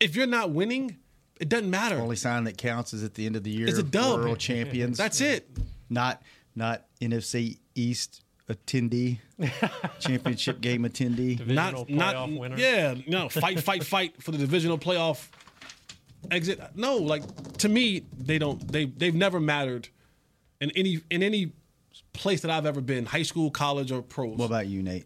[0.00, 0.98] If you're not winning,
[1.44, 1.96] it doesn't matter.
[1.96, 3.68] The Only sign that counts is at the end of the year.
[3.68, 4.20] It's a dub.
[4.20, 4.96] World champions.
[4.96, 5.46] That's it.
[5.90, 6.22] not
[6.56, 9.18] not NFC East attendee,
[10.00, 11.36] championship game attendee.
[11.36, 12.56] Divisional not not playoff winner.
[12.56, 15.28] yeah no fight fight fight for the divisional playoff
[16.30, 17.22] exit no like
[17.58, 19.88] to me they don't they they've never mattered
[20.62, 21.52] in any in any
[22.14, 25.04] place that I've ever been high school college or pros What about you, Nate?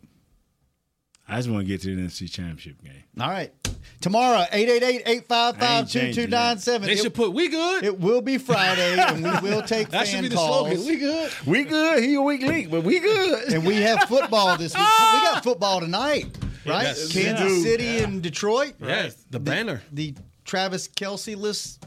[1.28, 3.04] I just want to get to the NFC Championship game.
[3.20, 3.52] All right.
[4.00, 6.82] Tomorrow, 888-855-2297.
[6.86, 10.06] they It- should put we good It will be Friday, and we will take that
[10.06, 10.68] should fan be the calls.
[10.68, 12.02] slogan we good We good.
[12.02, 13.52] He a weak link, but we good.
[13.52, 14.82] And we have football this week.
[14.82, 16.26] We got football tonight,
[16.66, 16.82] right?
[16.84, 17.12] Yes.
[17.12, 17.62] Kansas Yeah.
[17.62, 18.74] City and Detroit.
[18.80, 20.14] Yes, the banner The
[20.44, 21.84] Travis Kelce list.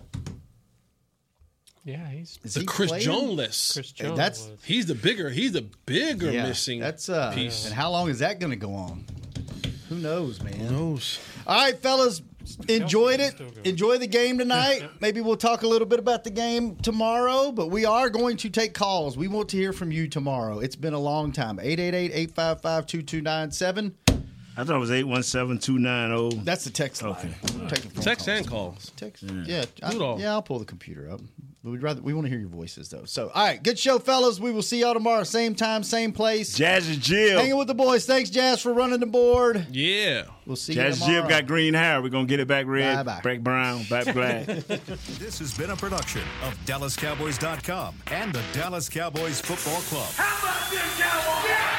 [1.84, 3.06] Yeah, he's Is the he Chris playing?
[3.06, 4.60] Jones list Chris Hey, that's- was.
[4.64, 8.20] he's the bigger he's the bigger Yeah, missing that's uh, piece And how long is
[8.20, 9.04] that going to go on?
[9.92, 10.54] Who knows, man?
[10.54, 12.22] Who knows All right, fellas,
[12.70, 13.36] enjoyed it.
[13.66, 14.90] Enjoy the game tonight.
[15.02, 18.50] Maybe we'll talk a little bit about the game tomorrow, but we are going to
[18.50, 19.18] take calls.
[19.18, 20.60] We want to hear from you tomorrow.
[20.60, 21.58] It's been a long time.
[21.58, 23.92] 888-855-2297.
[24.58, 26.30] I thought it was eight one seven two nine zero.
[26.32, 27.12] That's the text line.
[27.14, 27.34] Okay.
[27.58, 28.38] We're taking phone text calls.
[28.40, 29.24] and calls Text.
[29.24, 30.20] Yeah, I, Do it all.
[30.20, 30.32] yeah.
[30.34, 31.22] I'll pull the computer up.
[31.64, 33.06] But we'd rather we want to hear your voices though.
[33.06, 34.40] So, all right, good show, fellas.
[34.40, 36.56] We will see y'all tomorrow, same time, same place.
[36.56, 37.40] Jazz and Jill.
[37.40, 38.06] Hanging with the boys.
[38.08, 39.68] Thanks, Jazz, for running the board.
[39.70, 41.30] yeah We'll see Jazz you and Jill tomorrow.
[41.42, 42.02] got green hair.
[42.02, 43.22] We're gonna get it back red, Bye-bye.
[43.22, 44.48] back brown, back black.
[44.48, 50.10] This has been a production of DallasCowboys.com and the Dallas Cowboys Football Club.
[50.16, 51.78] How about this, Cowboys?